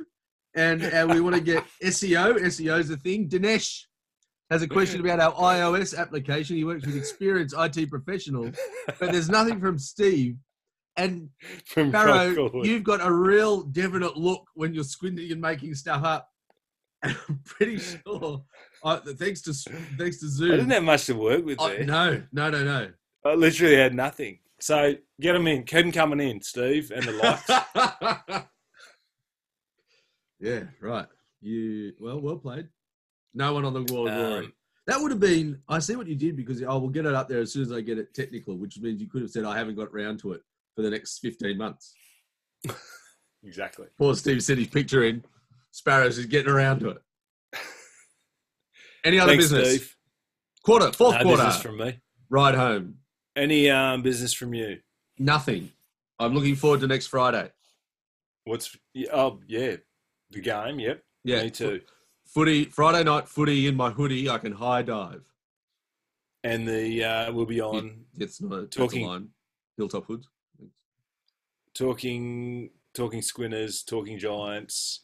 [0.54, 2.34] and and we want to get SEO.
[2.40, 3.28] SEO is a thing.
[3.28, 3.84] Dinesh
[4.50, 6.56] has a question about our iOS application.
[6.56, 8.56] He works with experienced IT professionals,
[8.98, 10.36] but there's nothing from Steve.
[10.96, 11.30] And
[11.66, 16.28] From Barrow, you've got a real definite look when you're squinting and making stuff up.
[17.02, 18.44] And I'm pretty sure,
[18.82, 19.54] uh, thanks to
[19.96, 21.84] thanks to Zoom, I didn't have much to work with Oh, there.
[21.84, 22.90] no, no, no, no.
[23.24, 24.40] I literally had nothing.
[24.58, 25.62] So get them in.
[25.62, 28.44] Keep them coming in, Steve, and the likes.
[30.40, 31.06] yeah, right.
[31.40, 32.68] You well, well played.
[33.34, 34.46] No one on the wall of glory.
[34.46, 34.52] Um,
[34.86, 35.60] That would have been.
[35.68, 37.72] I see what you did because I will get it up there as soon as
[37.72, 40.32] I get it technical, which means you could have said I haven't got round to
[40.32, 40.42] it
[40.74, 41.94] for the next fifteen months.
[43.44, 43.86] exactly.
[43.98, 45.24] Poor Steve sent his picture in.
[45.70, 47.02] Sparrows is getting around to it.
[49.04, 49.68] Any other Thanks, business?
[49.68, 49.96] Steve.
[50.64, 51.44] Quarter, fourth No quarter.
[51.44, 52.00] business from me.
[52.28, 52.96] Ride home.
[53.34, 54.78] Any um, business from you?
[55.18, 55.70] Nothing.
[56.18, 57.50] I'm looking forward to next Friday.
[58.44, 58.76] What's
[59.12, 59.76] oh yeah,
[60.30, 60.80] the game.
[60.80, 61.02] Yep.
[61.24, 61.80] Yeah, Me too.
[62.32, 64.28] Footy Friday night footy in my hoodie.
[64.30, 65.24] I can high dive.
[66.44, 69.28] And the uh, we'll be on It's not a Talking- line.
[69.76, 70.28] Hilltop hoods.
[71.74, 75.00] talking talking squinters, talking giants.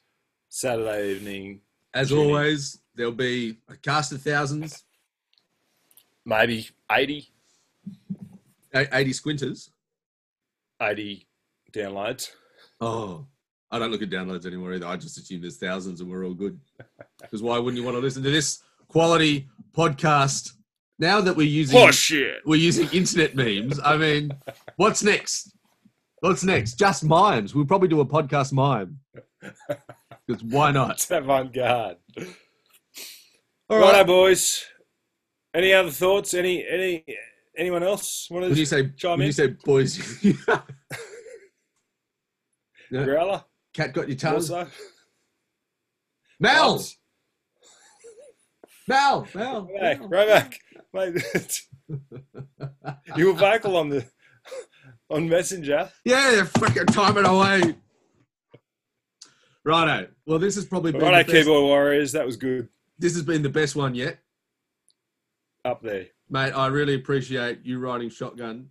[0.48, 1.60] Saturday evening,
[1.92, 4.84] As always, there'll be a cast of thousands,
[6.24, 7.28] maybe 80,
[8.72, 9.70] a- 80 squinters.
[10.80, 11.26] 80
[11.72, 12.30] downloads.
[12.80, 13.26] Oh,
[13.70, 14.86] I don't look at downloads anymore either.
[14.86, 16.58] I just assume there's thousands and we're all good.
[17.20, 20.52] Because why wouldn't you want to listen to this quality podcast
[20.98, 22.38] now that we're using Oh shit!
[22.44, 23.80] we're using internet memes?
[23.84, 24.30] I mean,
[24.76, 25.52] what's next?
[26.20, 26.74] What's next?
[26.78, 27.54] Just mimes.
[27.54, 29.00] We'll probably do a podcast mime.
[30.26, 30.92] Because why not?
[30.92, 31.98] It's avant-garde.
[33.68, 34.64] All right, Righto, boys.
[35.54, 36.34] Any other thoughts?
[36.34, 37.04] Any any
[37.56, 40.22] anyone else want When you say chime you say boys,
[42.90, 43.04] Yeah.
[43.04, 43.44] Growler?
[43.74, 44.34] cat got your tongue.
[44.34, 44.66] Also,
[46.38, 46.84] Mel,
[48.88, 49.68] Mel, Mel.
[49.72, 50.60] Right back, right back.
[50.92, 51.62] Mate,
[53.16, 54.04] you were vocal on the
[55.10, 55.90] on Messenger.
[56.04, 57.74] Yeah, they're fucking timing away.
[59.64, 60.08] Righto.
[60.26, 62.12] Well, this has probably been Righto, keyboard warriors.
[62.12, 62.68] That was good.
[62.98, 64.18] this has been the best one yet,
[65.64, 66.52] Up there, mate.
[66.52, 68.70] I really appreciate you riding shotgun.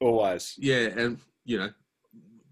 [0.00, 0.54] always.
[0.58, 1.70] Yeah, and you know,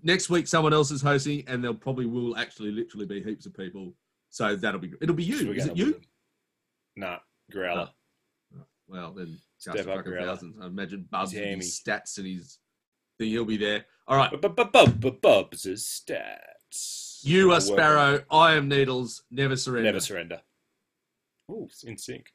[0.03, 3.55] next week someone else is hosting, and there probably will actually literally be heaps of
[3.57, 3.93] people.
[4.31, 5.53] So that'll be it'll be you.
[5.53, 6.01] Is it you?
[7.01, 7.11] Win.
[7.11, 7.19] Nah,
[7.51, 7.91] Growler.
[8.89, 10.57] Well, then Step up, thousands.
[10.61, 12.59] I imagine Bubs with his stats and his
[13.19, 13.29] thing.
[13.29, 13.85] He'll be there.
[14.09, 14.31] All right.
[14.41, 16.41] Bub- bub- bub- bub- Bubs is stat.
[17.23, 18.25] You are Sparrow.
[18.31, 19.23] I am Needles.
[19.31, 19.89] Never surrender.
[19.89, 20.41] Never surrender.
[21.51, 22.33] Ooh, in sync.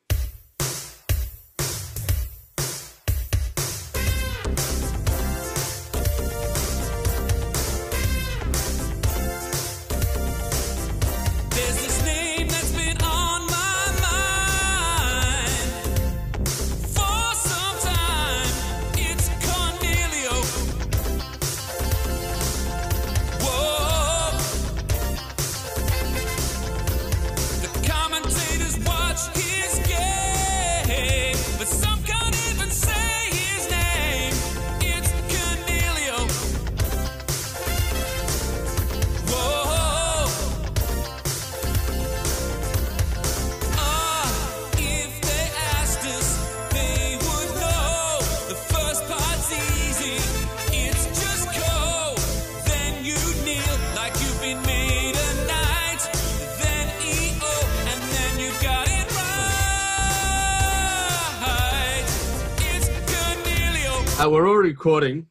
[64.85, 65.25] Recording.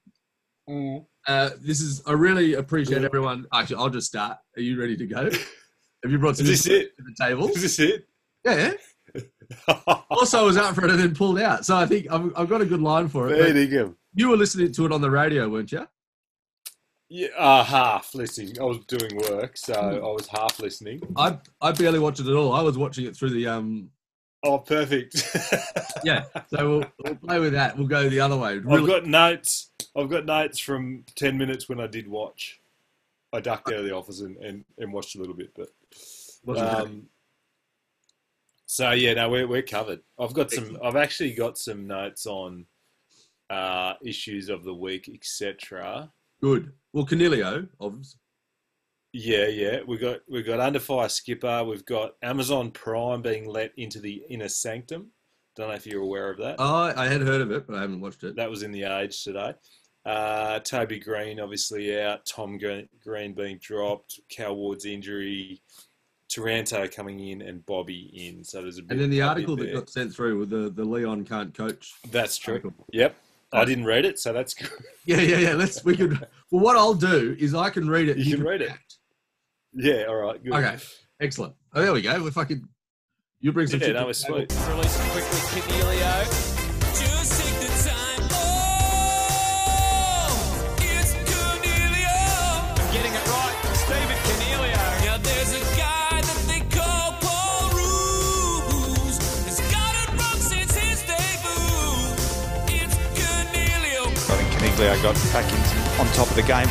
[0.68, 1.06] Mm.
[1.28, 2.02] Uh, this is.
[2.06, 3.46] I really appreciate everyone.
[3.52, 4.36] Actually, I'll just start.
[4.56, 5.30] Are you ready to go?
[6.02, 6.96] Have you brought some Is this it?
[6.96, 7.48] to the table?
[7.48, 8.08] Is this it?
[8.44, 8.72] Yeah.
[10.10, 11.66] Also, I was out for it and then pulled out.
[11.66, 13.36] So I think I've, I've got a good line for it.
[13.36, 13.94] Fair But dinkum.
[14.14, 15.86] You were listening to it on the radio, weren't you?
[17.10, 18.58] Yeah, uh, half listening.
[18.58, 21.00] I was doing work, so I was half listening.
[21.16, 22.52] I I barely watched it at all.
[22.52, 23.90] I was watching it through the um.
[24.44, 25.22] Oh, perfect.
[26.04, 26.24] Yeah.
[26.50, 27.78] So we'll, we'll play with that.
[27.78, 28.60] We'll go the other way.
[28.68, 29.70] I've got notes.
[29.96, 32.60] I've got notes from ten minutes when I did watch.
[33.32, 35.70] I ducked out of the office and, and, and watched a little bit, but
[36.58, 37.06] um,
[38.66, 40.00] so yeah, no, we're we're covered.
[40.18, 40.78] I've got some.
[40.84, 42.66] I've actually got some notes on
[43.48, 46.10] uh, issues of the week, etc.
[46.42, 46.72] good.
[46.92, 48.20] Well, Coniglio, obviously.
[49.16, 49.78] Yeah, yeah.
[49.86, 51.62] We got we got Under Fire Skipper.
[51.62, 55.12] We've got Amazon Prime being let into the inner sanctum.
[55.54, 56.56] Don't know if you're aware of that.
[56.58, 58.34] Oh, I had heard of it, but I haven't watched it.
[58.34, 59.54] That was in the Age today.
[60.04, 62.26] Uh, Toby Greene obviously out.
[62.26, 64.18] Tom Green, being dropped.
[64.28, 65.62] Cal Ward's injury.
[66.28, 68.42] Taranto coming in and Bobby in.
[68.42, 68.90] So there's a bit.
[68.90, 71.94] And then the article that got sent through with the, the Leon can't coach.
[72.10, 72.54] That's true.
[72.54, 72.74] article.
[72.92, 73.14] Yep.
[73.52, 74.70] I didn't read it, so that's good.
[75.06, 75.52] Yeah, yeah, yeah.
[75.52, 76.18] Let's we could.
[76.50, 78.16] Well, what I'll do is I can read it.
[78.16, 78.72] You can read it.
[79.74, 79.98] React.
[79.98, 80.04] Yeah.
[80.08, 80.42] All right.
[80.42, 80.52] Good.
[80.54, 80.76] Okay,
[81.20, 81.54] excellent.
[81.74, 82.22] Oh, there we go.
[82.22, 82.66] We're fucking.
[83.40, 84.50] You bring some Yeah, shit that was sweet.
[84.68, 86.24] Release it quickly, Cornelio.
[86.94, 88.22] Just take the time.
[88.32, 88.36] Oh,
[90.80, 92.16] it's Cornelio.
[92.72, 93.56] I'm getting it right.
[93.76, 94.80] Stephen Cornelio.
[95.04, 99.18] Now there's a guy that they call Paul Roos.
[99.44, 102.16] He's got it wrong since his debut.
[102.80, 104.08] It's Cornelio.
[104.08, 106.70] I think Coniglio got back into, on top of the game.